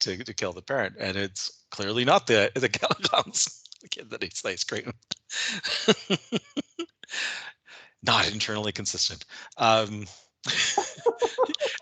to, 0.01 0.17
to 0.25 0.35
kill 0.35 0.53
the 0.53 0.63
parent 0.63 0.95
and 0.99 1.17
it's 1.17 1.65
clearly 1.71 2.05
not 2.05 2.27
the 2.27 2.51
the 2.55 2.69
clown's 3.03 3.63
the 3.83 3.89
kid 3.89 4.11
that 4.11 4.25
eats 4.25 4.43
the 4.43 4.51
ice 4.51 4.65
cream. 4.65 4.93
Not 8.03 8.31
internally 8.33 8.73
consistent. 8.73 9.25
Um 9.57 10.07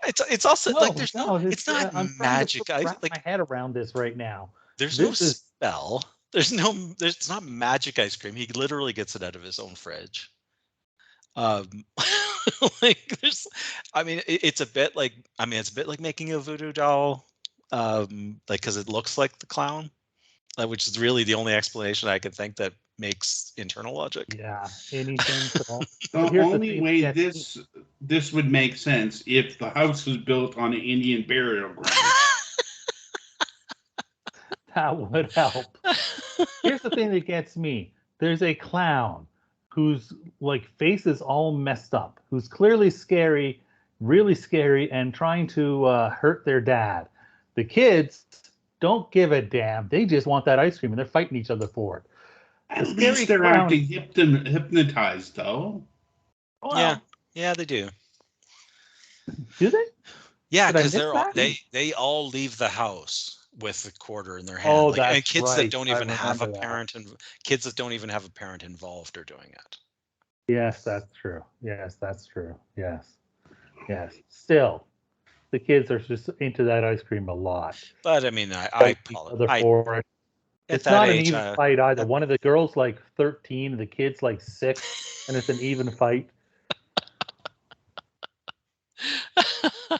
it's 0.07 0.21
it's 0.29 0.45
also 0.45 0.71
like 0.71 0.95
there's 0.95 1.15
no, 1.15 1.35
it's 1.37 1.67
not 1.67 1.85
uh, 1.85 1.99
I'm 1.99 2.07
trying 2.07 2.07
to 2.07 2.19
magic. 2.19 2.69
I, 2.69 2.83
wrap 2.83 3.03
like 3.03 3.11
my 3.11 3.21
head 3.23 3.39
around 3.39 3.73
this 3.73 3.93
right 3.95 4.17
now. 4.17 4.49
there's 4.77 4.99
no 4.99 5.09
is- 5.09 5.43
spell. 5.57 6.03
There's 6.33 6.51
no 6.51 6.73
there's 6.99 7.15
it's 7.15 7.29
not 7.29 7.43
magic 7.43 7.99
ice 7.99 8.15
cream. 8.15 8.35
He 8.35 8.47
literally 8.47 8.93
gets 8.93 9.15
it 9.15 9.23
out 9.23 9.35
of 9.35 9.43
his 9.43 9.59
own 9.59 9.75
fridge. 9.75 10.29
Um 11.35 11.85
like 12.81 13.17
there's 13.21 13.47
i 13.93 14.03
mean 14.03 14.19
it, 14.27 14.43
it's 14.43 14.61
a 14.61 14.65
bit 14.65 14.95
like 14.95 15.13
i 15.39 15.45
mean 15.45 15.59
it's 15.59 15.69
a 15.69 15.75
bit 15.75 15.87
like 15.87 15.99
making 15.99 16.31
a 16.31 16.39
voodoo 16.39 16.71
doll 16.71 17.25
um 17.71 18.39
like 18.49 18.61
because 18.61 18.77
it 18.77 18.89
looks 18.89 19.17
like 19.17 19.37
the 19.39 19.45
clown 19.45 19.89
uh, 20.61 20.67
which 20.67 20.87
is 20.87 20.99
really 20.99 21.23
the 21.23 21.33
only 21.35 21.53
explanation 21.53 22.09
i 22.09 22.19
can 22.19 22.31
think 22.31 22.55
that 22.55 22.73
makes 22.99 23.53
internal 23.57 23.95
logic 23.95 24.37
Yeah. 24.37 24.69
Anything. 24.91 25.49
So, 25.49 25.87
The 26.13 26.21
But 26.21 26.31
here's 26.31 26.49
the 26.51 26.55
only 26.55 26.81
way 26.81 26.95
yes, 26.97 27.15
he- 27.15 27.23
this 27.23 27.59
this 28.01 28.33
would 28.33 28.49
make 28.51 28.77
sense 28.77 29.23
if 29.27 29.57
the 29.59 29.69
house 29.69 30.05
was 30.05 30.17
built 30.17 30.57
on 30.57 30.73
an 30.73 30.81
Indian 30.81 31.23
burial 31.27 31.69
ground. 31.73 31.93
that 34.75 34.97
would 34.97 35.31
help. 35.35 35.77
Here's 36.63 36.81
the 36.81 36.91
thing 36.91 37.11
that 37.11 37.25
gets 37.25 37.57
me. 37.57 37.93
There's 38.19 38.41
a 38.41 38.55
clown 38.55 39.27
whose 39.77 40.11
like 40.41 40.65
face 40.79 41.05
is 41.05 41.21
all 41.21 41.55
messed 41.55 41.93
up, 41.93 42.19
who's 42.31 42.47
clearly 42.47 42.89
scary, 42.89 43.61
really 44.01 44.33
scary, 44.33 44.91
and 44.91 45.13
trying 45.13 45.45
to 45.45 45.85
uh, 45.85 46.09
hurt 46.09 46.43
their 46.45 46.59
dad. 46.59 47.07
The 47.53 47.63
kids 47.63 48.25
don't 48.79 49.09
give 49.11 49.31
a 49.31 49.41
damn. 49.41 49.87
They 49.87 50.05
just 50.05 50.25
want 50.25 50.45
that 50.45 50.57
ice 50.57 50.79
cream 50.79 50.91
and 50.93 50.97
they're 50.99 51.05
fighting 51.05 51.37
each 51.37 51.51
other 51.51 51.67
for 51.67 51.97
it. 51.97 52.03
At 52.71 52.85
The 52.85 52.93
least 52.95 53.27
they're 53.27 53.37
clown- 53.39 53.55
acting 53.65 53.85
hypno- 53.85 54.49
hypnotized, 54.49 55.35
though. 55.35 55.83
Well, 56.63 56.75
yeah, 56.79 56.97
yeah, 57.35 57.53
they 57.53 57.65
do. 57.65 57.89
Do 59.59 59.69
they? 59.69 59.83
Yeah, 60.49 60.71
because 60.71 60.91
they're 60.91 61.13
all, 61.13 61.31
they 61.35 61.59
they 61.71 61.93
all 61.93 62.29
leave 62.29 62.57
the 62.57 62.67
house 62.69 63.36
with 63.59 63.83
the 63.83 63.91
quarter 63.99 64.37
in 64.37 64.45
their 64.45 64.57
hand. 64.57 64.73
Oh, 64.77 64.87
like, 64.87 64.99
and 64.99 65.25
kids 65.25 65.45
right. 65.45 65.63
that 65.63 65.71
don't 65.71 65.87
even 65.87 66.07
have 66.07 66.41
a 66.41 66.47
that. 66.47 66.61
parent 66.61 66.95
and 66.95 67.07
kids 67.43 67.63
that 67.65 67.75
don't 67.75 67.93
even 67.93 68.09
have 68.09 68.25
a 68.25 68.29
parent 68.29 68.63
involved 68.63 69.17
are 69.17 69.23
doing 69.23 69.49
it. 69.49 69.77
Yes, 70.47 70.83
that's 70.83 71.11
true. 71.19 71.43
Yes, 71.61 71.95
that's 71.95 72.25
true. 72.25 72.55
Yes. 72.77 73.17
Yes. 73.89 74.15
Still, 74.29 74.85
the 75.51 75.59
kids 75.59 75.91
are 75.91 75.99
just 75.99 76.29
into 76.39 76.63
that 76.63 76.83
ice 76.83 77.01
cream 77.01 77.29
a 77.29 77.33
lot. 77.33 77.77
But 78.03 78.25
I 78.25 78.29
mean, 78.29 78.53
I 78.53 78.69
I, 78.73 78.79
Fight 78.79 78.97
each 79.09 79.17
apol- 79.17 79.29
other 79.33 79.49
I 79.49 79.59
it. 79.97 80.05
It's 80.69 80.85
not 80.85 81.09
an 81.09 81.15
even 81.15 81.35
uh, 81.35 81.55
fight 81.55 81.79
either. 81.79 82.03
that- 82.03 82.07
One 82.07 82.23
of 82.23 82.29
the 82.29 82.37
girls 82.39 82.75
like 82.75 83.01
13, 83.15 83.77
the 83.77 83.85
kid's 83.85 84.21
like 84.21 84.41
six, 84.41 85.25
and 85.27 85.37
it's 85.37 85.49
an 85.49 85.59
even 85.59 85.89
fight. 85.91 86.29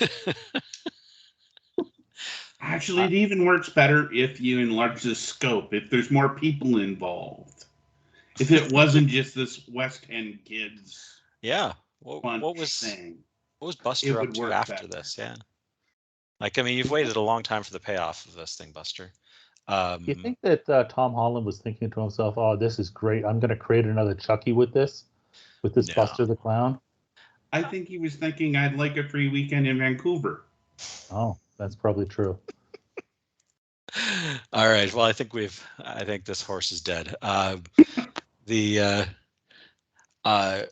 Actually, 2.80 3.04
it 3.04 3.12
even 3.12 3.44
works 3.44 3.68
better 3.68 4.12
if 4.12 4.40
you 4.40 4.58
enlarge 4.58 5.02
the 5.02 5.14
scope, 5.14 5.72
if 5.74 5.90
there's 5.90 6.10
more 6.10 6.30
people 6.30 6.78
involved. 6.78 7.64
If 8.38 8.50
it 8.50 8.72
wasn't 8.72 9.08
just 9.08 9.34
this 9.34 9.68
West 9.68 10.06
End 10.08 10.38
kids 10.44 11.20
yeah. 11.42 11.72
What, 12.00 12.22
what 12.24 12.56
was 12.56 12.78
thing. 12.78 13.18
what 13.58 13.66
was 13.66 13.76
Buster 13.76 14.20
up 14.20 14.32
to 14.32 14.52
after 14.52 14.74
better. 14.74 14.86
this? 14.88 15.16
Yeah. 15.18 15.36
Like 16.40 16.58
I 16.58 16.62
mean, 16.62 16.78
you've 16.78 16.90
waited 16.90 17.16
a 17.16 17.20
long 17.20 17.42
time 17.42 17.62
for 17.62 17.72
the 17.72 17.80
payoff 17.80 18.26
of 18.26 18.34
this 18.34 18.56
thing, 18.56 18.72
Buster. 18.72 19.12
Um, 19.68 20.04
you 20.06 20.14
think 20.14 20.38
that 20.42 20.68
uh, 20.68 20.84
Tom 20.84 21.12
Holland 21.12 21.46
was 21.46 21.58
thinking 21.58 21.90
to 21.90 22.00
himself, 22.00 22.34
"Oh, 22.38 22.56
this 22.56 22.78
is 22.78 22.88
great. 22.88 23.24
I'm 23.24 23.38
going 23.38 23.50
to 23.50 23.56
create 23.56 23.84
another 23.84 24.14
Chucky 24.14 24.52
with 24.52 24.72
this, 24.72 25.04
with 25.62 25.74
this 25.74 25.88
No. 25.88 25.94
Buster 25.94 26.26
the 26.26 26.36
Clown." 26.36 26.80
I 27.52 27.62
think 27.62 27.88
he 27.88 27.98
was 27.98 28.14
thinking 28.14 28.56
I'd 28.56 28.76
like 28.76 28.96
a 28.96 29.06
free 29.06 29.28
weekend 29.28 29.66
in 29.66 29.78
Vancouver. 29.78 30.46
Oh, 31.10 31.36
that's 31.58 31.74
probably 31.74 32.06
true. 32.06 32.38
All 34.52 34.68
right. 34.68 34.92
Well, 34.92 35.04
I 35.04 35.12
think 35.12 35.32
we've. 35.32 35.64
I 35.84 36.04
think 36.04 36.24
this 36.24 36.42
horse 36.42 36.72
is 36.72 36.80
dead. 36.80 37.14
Uh, 37.22 37.56
the 38.46 38.80
uh, 38.80 39.04
uh, 40.24 40.62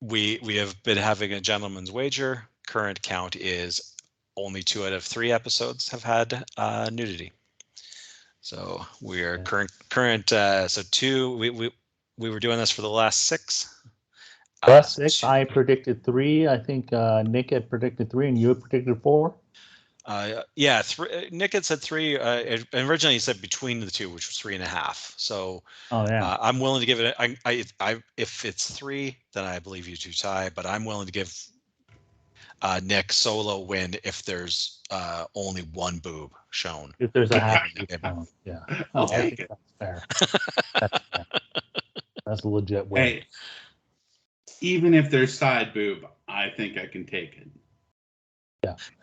we 0.00 0.38
we 0.42 0.56
have 0.56 0.80
been 0.82 0.98
having 0.98 1.32
a 1.32 1.40
gentleman's 1.40 1.90
wager. 1.92 2.44
Current 2.66 3.00
count 3.02 3.36
is 3.36 3.94
only 4.36 4.62
two 4.62 4.84
out 4.86 4.92
of 4.92 5.02
three 5.02 5.32
episodes 5.32 5.88
have 5.88 6.02
had 6.04 6.44
uh, 6.56 6.88
nudity. 6.92 7.32
So 8.40 8.84
we 9.00 9.22
are 9.22 9.38
current 9.38 9.70
current. 9.90 10.32
Uh, 10.32 10.68
so 10.68 10.82
two. 10.90 11.36
We 11.36 11.50
we 11.50 11.70
we 12.18 12.30
were 12.30 12.40
doing 12.40 12.58
this 12.58 12.70
for 12.70 12.82
the 12.82 12.90
last 12.90 13.26
six. 13.26 13.74
Uh, 14.62 14.66
Plus 14.66 14.94
six. 14.96 15.20
two- 15.20 15.26
I 15.26 15.44
predicted 15.44 16.04
three. 16.04 16.48
I 16.48 16.58
think 16.58 16.92
uh, 16.92 17.22
Nic 17.26 17.50
had 17.50 17.68
predicted 17.68 18.10
three, 18.10 18.28
and 18.28 18.38
you 18.38 18.48
had 18.48 18.60
predicted 18.60 19.00
four. 19.02 19.34
Uh, 20.08 20.42
yeah, 20.56 20.80
three, 20.80 21.28
Nic 21.30 21.52
had 21.52 21.66
said 21.66 21.80
three. 21.82 22.18
Uh, 22.18 22.56
originally, 22.72 23.14
he 23.14 23.18
said 23.20 23.42
between 23.42 23.80
the 23.80 23.90
two, 23.90 24.08
which 24.08 24.26
was 24.26 24.38
three 24.38 24.54
and 24.54 24.64
a 24.64 24.66
half. 24.66 25.12
So 25.18 25.62
Oh 25.92 26.06
yeah. 26.08 26.24
uh, 26.26 26.38
I'm 26.40 26.60
willing 26.60 26.80
to 26.80 26.86
give 26.86 26.98
it. 26.98 27.14
a- 27.14 27.20
I, 27.22 27.36
I, 27.44 27.64
I, 27.78 28.02
if 28.16 28.46
it's 28.46 28.70
three, 28.70 29.18
then 29.34 29.44
I 29.44 29.58
believe 29.58 29.86
you 29.86 29.96
two 29.96 30.12
tie. 30.12 30.50
But 30.54 30.64
I'm 30.64 30.86
willing 30.86 31.04
to 31.06 31.12
give 31.12 31.30
uh, 32.62 32.80
Nic 32.82 33.12
solo 33.12 33.60
win 33.60 33.96
if 34.02 34.22
there's 34.24 34.80
uh, 34.90 35.26
only 35.34 35.60
one 35.74 35.98
boob 35.98 36.32
shown. 36.48 36.94
if 36.98 37.12
there's 37.12 37.30
a 37.30 37.38
half. 37.38 37.68
Yeah. 37.76 37.96
count, 38.02 38.28
yeah. 38.46 38.60
I'll 38.94 39.04
Oh, 39.04 39.06
take 39.08 39.40
it. 39.40 39.50
that's 39.50 39.72
fair. 39.78 40.02
That's, 40.80 40.98
fair. 41.12 41.26
That's 42.24 42.42
a 42.44 42.48
legit 42.48 42.88
win. 42.88 43.02
Hey, 43.02 43.24
even 44.62 44.94
if 44.94 45.10
there's 45.10 45.36
side 45.36 45.74
boob, 45.74 46.06
I 46.26 46.48
think 46.56 46.78
I 46.78 46.86
can 46.86 47.04
take 47.04 47.36
it. 47.36 47.48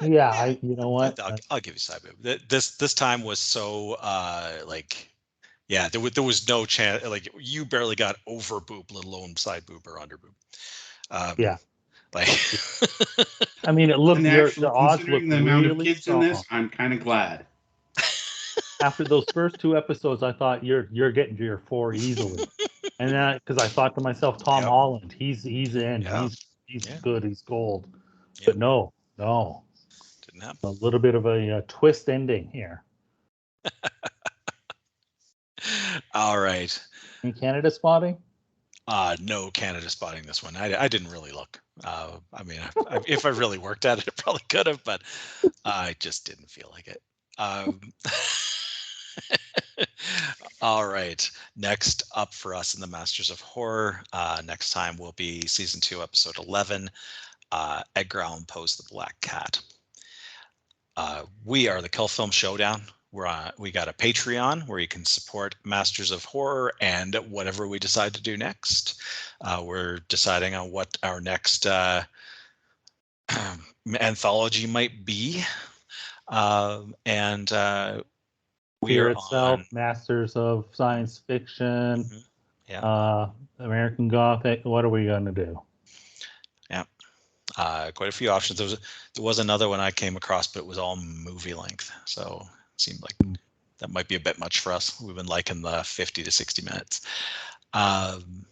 Yeah, 0.02 0.32
I. 0.32 0.60
You 0.62 0.76
know 0.76 0.90
what? 0.90 1.20
I'll, 1.20 1.38
I'll 1.50 1.60
give 1.60 1.74
you 1.76 1.80
side 1.80 2.02
boob. 2.04 2.40
This 2.50 2.76
this 2.78 2.94
time 2.94 3.24
was 3.24 3.40
so 3.40 3.94
uh, 4.02 4.60
like. 4.68 5.12
Yeah, 5.68 5.90
there 5.90 6.00
was 6.00 6.12
there 6.12 6.24
was 6.24 6.48
no 6.48 6.66
chance. 6.66 7.04
Like 7.06 7.28
you 7.40 7.66
barely 7.66 7.96
got 7.96 8.18
over 8.28 8.60
boob, 8.60 8.92
let 8.92 9.04
alone 9.06 9.36
side 9.36 9.66
boob 9.66 9.88
or 9.88 10.00
under 10.00 10.18
boob. 10.18 10.34
Um, 11.10 11.36
Yeah. 11.38 11.58
Like. 12.14 12.30
I 13.66 13.72
mean, 13.72 13.90
it 13.90 13.98
looked 13.98 14.18
And 14.20 14.28
your, 14.28 14.48
actually, 14.48 14.62
the 14.62 14.72
odds 14.72 15.02
look 15.08 15.22
considering 15.22 15.30
the 15.30 15.38
amount 15.38 15.66
of 15.66 15.72
really 15.72 15.86
kids 15.86 16.08
in 16.08 16.20
this. 16.20 16.44
I'm 16.52 16.70
kind 16.70 16.94
of 16.94 17.00
glad. 17.00 17.48
After 18.82 19.04
those 19.04 19.26
first 19.34 19.58
two 19.60 19.76
episodes, 19.76 20.22
I 20.22 20.34
thought 20.34 20.64
you're 20.64 20.88
you're 20.92 21.12
getting 21.12 21.36
to 21.38 21.44
your 21.44 21.64
four 21.66 21.94
easily, 21.94 22.46
and 23.00 23.12
then 23.12 23.40
because 23.44 23.58
I 23.58 23.68
thought 23.68 23.96
to 23.96 24.02
myself, 24.02 24.38
Tom 24.38 24.62
Yep. 24.62 24.70
Holland, 24.70 25.16
he's 25.18 25.42
he's 25.44 25.76
in, 25.76 26.02
Yeah. 26.02 26.24
he's 26.24 26.46
he's 26.68 26.86
Yeah. 26.86 27.00
good, 27.02 27.24
he's 27.24 27.42
gold. 27.42 27.88
Yep. 28.40 28.46
But 28.46 28.58
no, 28.58 28.94
no, 29.18 29.64
Didn't 30.26 30.42
happen. 30.44 30.60
a 30.64 30.70
little 30.84 31.00
bit 31.00 31.16
of 31.16 31.26
a, 31.26 31.58
uh 31.58 31.62
twist 31.68 32.10
ending 32.10 32.50
here. 32.52 32.84
All 36.14 36.40
right. 36.40 36.78
In 37.24 37.34
Canada 37.34 37.72
spotting, 37.72 38.18
Uh, 38.88 39.16
no 39.22 39.50
Canada 39.52 39.90
spotting 39.90 40.24
this 40.24 40.44
one. 40.44 40.56
I, 40.56 40.84
I 40.84 40.88
didn't 40.88 41.10
really 41.10 41.32
look. 41.32 41.60
Uh, 41.84 42.18
I 42.34 42.44
mean, 42.44 42.60
I, 42.60 42.70
I, 42.98 43.00
if 43.08 43.26
I 43.26 43.30
really 43.30 43.58
worked 43.58 43.86
at 43.86 43.98
it, 43.98 44.06
I 44.08 44.12
probably 44.22 44.44
could 44.50 44.68
have, 44.68 44.84
but 44.84 45.02
I 45.64 45.96
just 46.00 46.26
didn't 46.26 46.50
feel 46.52 46.70
like 46.72 46.88
it. 46.88 47.02
Um, 47.38 47.82
all 50.62 50.88
right. 50.88 51.30
Next 51.56 52.04
up 52.16 52.34
for 52.34 52.54
us 52.54 52.76
in 52.76 52.82
the 52.82 52.88
Masters 52.88 53.30
of 53.32 53.42
Horror, 53.42 54.02
uh, 54.14 54.42
next 54.46 54.70
time 54.70 54.98
will 54.98 55.14
be 55.14 55.42
season 55.48 55.82
two, 55.82 56.02
episode 56.04 56.38
11 56.38 56.90
uh, 57.56 57.82
Edgar 57.96 58.20
Allan 58.20 58.44
Poe's 58.46 58.76
The 58.76 58.84
Black 58.92 59.16
Cat. 59.22 59.62
Uh, 60.98 61.24
we 61.46 61.70
are 61.70 61.82
the 61.82 61.88
Cult 61.88 62.12
Film 62.12 62.30
Showdown. 62.30 62.82
We're 63.14 63.28
on, 63.28 63.52
we 63.58 63.72
got 63.72 63.88
a 63.88 63.94
Patreon 63.94 64.68
where 64.68 64.80
you 64.80 64.90
can 64.90 65.06
support 65.06 65.56
Masters 65.64 66.12
of 66.12 66.26
Horror 66.26 66.74
and 66.82 67.16
whatever 67.30 67.66
we 67.66 67.80
decide 67.80 68.14
to 68.16 68.22
do 68.22 68.36
next. 68.36 69.02
Uh, 69.40 69.64
we're 69.64 70.00
deciding 70.10 70.54
on 70.54 70.70
what 70.70 70.98
our 71.02 71.22
next 71.22 71.66
uh, 71.66 72.04
anthology 74.02 74.68
might 74.68 75.06
be. 75.06 75.42
Um, 76.28 76.94
and 77.06 77.50
uh, 77.54 78.02
we 78.82 78.96
Fear 78.96 79.08
are 79.08 79.12
itself, 79.12 79.60
on, 79.60 79.66
Masters 79.72 80.36
of 80.36 80.66
Science 80.74 81.22
Fiction, 81.26 82.04
Mhm. 82.04 82.24
Yeah. 82.68 82.80
uh, 82.82 83.30
American 83.60 84.10
Gothic. 84.10 84.66
What 84.66 84.84
are 84.84 84.90
we 84.90 85.06
gonna 85.06 85.32
do? 85.32 85.62
Uh, 87.58 87.92
quite 87.94 88.10
a 88.10 88.12
few 88.12 88.30
options. 88.30 88.60
There 88.60 88.68
was 88.68 88.80
there 89.14 89.24
was 89.24 89.40
another 89.40 89.70
one 89.70 89.80
I 89.80 89.92
came 89.92 90.16
across, 90.18 90.48
but 90.48 90.60
it 90.60 90.66
was 90.66 90.78
all 90.78 90.96
movie 90.96 91.54
length, 91.54 91.92
so 92.06 92.42
it 92.44 92.82
seemed 92.82 93.02
like 93.02 93.38
that 93.80 93.92
might 93.92 94.08
be 94.08 94.16
a 94.16 94.20
bit 94.20 94.40
much 94.40 94.60
for 94.60 94.72
us. 94.72 95.00
We've 95.02 95.16
been 95.16 95.26
liking 95.26 95.62
the 95.62 95.84
fifty 95.84 96.24
to 96.24 96.32
sixty 96.32 96.62
minutes. 96.64 97.02
Um, 97.74 98.46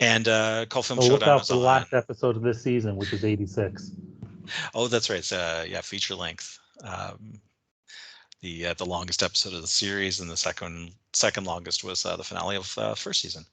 and 0.00 0.28
uh, 0.28 0.66
Cult 0.68 0.86
Film 0.86 1.00
So 1.00 1.08
look 1.08 1.22
out 1.22 1.46
for 1.46 1.54
the 1.54 1.60
last 1.60 1.94
episode 1.94 2.36
of 2.36 2.42
this 2.42 2.62
season, 2.62 2.96
which 2.96 3.12
is 3.12 3.24
86. 3.24 3.92
Oh, 4.74 4.88
that's 4.88 5.08
right. 5.08 5.20
It's 5.20 5.32
uh, 5.32 5.64
yeah, 5.68 5.80
feature 5.80 6.14
length. 6.14 6.58
Um, 6.82 7.40
the 8.42 8.66
uh, 8.66 8.74
the 8.74 8.84
longest 8.84 9.22
episode 9.22 9.54
of 9.54 9.62
the 9.62 9.66
series, 9.66 10.20
and 10.20 10.28
the 10.28 10.36
second 10.36 10.92
second 11.12 11.44
longest 11.44 11.84
was 11.84 12.04
uh, 12.04 12.16
the 12.16 12.24
finale 12.24 12.56
of 12.56 12.76
uh, 12.76 12.94
first 12.94 13.22
season. 13.22 13.44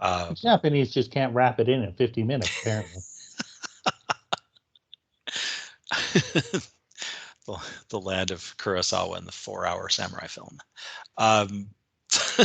Uh, 0.00 0.30
The 0.30 0.34
Japanese 0.34 0.92
just 0.92 1.10
can't 1.10 1.32
wrap 1.34 1.60
it 1.60 1.68
in 1.68 1.82
in 1.82 1.92
50 1.92 2.22
minutes, 2.24 2.50
apparently. 2.60 3.00
the, 7.46 7.58
the 7.90 8.00
land 8.00 8.30
of 8.30 8.56
Kurosawa 8.58 9.18
and 9.18 9.26
the 9.26 9.32
four-hour 9.32 9.88
samurai 9.88 10.26
film. 10.26 10.58
Um, 11.18 11.68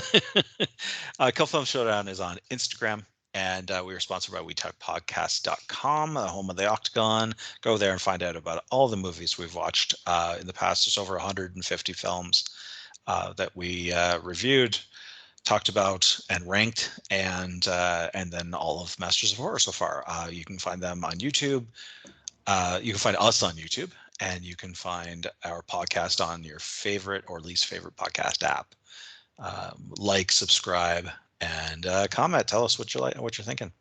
uh, 1.19 1.31
Cult 1.33 1.49
Film 1.49 1.65
Showdown 1.65 2.07
is 2.07 2.19
on 2.19 2.37
Instagram, 2.49 3.05
and 3.33 3.71
uh, 3.71 3.83
we 3.85 3.93
are 3.93 3.99
sponsored 3.99 4.33
by 4.33 4.41
WeTalkPodcast.com, 4.41 6.13
the 6.13 6.27
home 6.27 6.49
of 6.49 6.57
the 6.57 6.67
Octagon. 6.67 7.33
Go 7.61 7.77
there 7.77 7.91
and 7.91 8.01
find 8.01 8.23
out 8.23 8.35
about 8.35 8.63
all 8.71 8.87
the 8.87 8.97
movies 8.97 9.37
we've 9.37 9.55
watched 9.55 9.95
uh, 10.05 10.37
in 10.39 10.47
the 10.47 10.53
past. 10.53 10.85
There's 10.85 10.97
over 10.97 11.13
150 11.13 11.93
films 11.93 12.43
uh, 13.07 13.33
that 13.33 13.55
we 13.55 13.93
uh, 13.93 14.19
reviewed, 14.19 14.77
talked 15.45 15.69
about, 15.69 16.19
and 16.29 16.47
ranked, 16.47 16.99
and 17.09 17.67
uh, 17.67 18.09
and 18.13 18.31
then 18.31 18.53
all 18.53 18.81
of 18.81 18.99
Masters 18.99 19.31
of 19.31 19.37
Horror 19.37 19.59
so 19.59 19.71
far. 19.71 20.03
Uh, 20.07 20.27
you 20.29 20.43
can 20.43 20.59
find 20.59 20.81
them 20.81 21.05
on 21.05 21.13
YouTube. 21.13 21.65
Uh, 22.53 22.77
you 22.83 22.91
can 22.91 22.99
find 22.99 23.15
us 23.17 23.41
on 23.43 23.53
YouTube 23.53 23.91
and 24.19 24.43
you 24.43 24.57
can 24.57 24.73
find 24.73 25.25
our 25.45 25.61
podcast 25.61 26.19
on 26.19 26.43
your 26.43 26.59
favorite 26.59 27.23
or 27.29 27.39
least 27.39 27.65
favorite 27.65 27.95
podcast 27.95 28.43
app. 28.43 28.75
Um, 29.39 29.93
like, 29.97 30.33
subscribe, 30.33 31.07
and 31.39 31.85
uh, 31.85 32.07
comment. 32.11 32.49
Tell 32.49 32.65
us 32.65 32.77
what 32.77 32.93
you 32.93 32.99
like, 32.99 33.15
what 33.21 33.37
you're 33.37 33.45
thinking. 33.45 33.71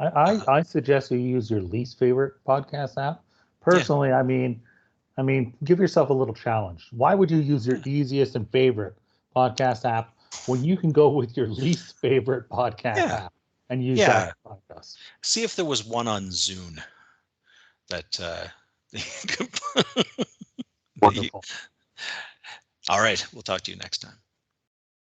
I, 0.00 0.06
I, 0.06 0.56
I 0.56 0.62
suggest 0.62 1.10
you 1.10 1.18
use 1.18 1.50
your 1.50 1.60
least 1.60 1.98
favorite 1.98 2.32
podcast 2.46 2.96
app. 2.96 3.22
Personally, 3.60 4.10
I 4.10 4.22
mean, 4.22 4.62
I 5.18 5.22
mean, 5.22 5.52
give 5.64 5.78
yourself 5.78 6.08
a 6.08 6.14
little 6.14 6.34
challenge. 6.34 6.88
Why 6.92 7.14
would 7.14 7.30
you 7.30 7.38
use 7.38 7.66
your 7.66 7.80
easiest 7.84 8.36
and 8.36 8.50
favorite 8.50 8.96
podcast 9.36 9.84
app 9.84 10.14
when 10.46 10.64
you 10.64 10.78
can 10.78 10.92
go 10.92 11.10
with 11.10 11.36
your 11.36 11.48
least 11.48 12.00
favorite 12.00 12.48
podcast 12.48 12.96
Yeah. 12.96 13.24
app 13.26 13.32
and 13.68 13.84
use 13.84 13.98
Yeah. 13.98 14.06
that 14.06 14.36
podcast? 14.46 14.96
See 15.22 15.42
if 15.42 15.56
there 15.56 15.66
was 15.66 15.84
one 15.84 16.08
on 16.08 16.28
Zune 16.28 16.82
that. 17.88 18.20
Uh, 18.20 18.46
Wonderful. 21.00 21.44
All 22.88 23.00
right, 23.00 23.24
we'll 23.32 23.42
talk 23.42 23.60
to 23.62 23.70
you 23.70 23.76
next 23.76 23.98
time. 23.98 24.16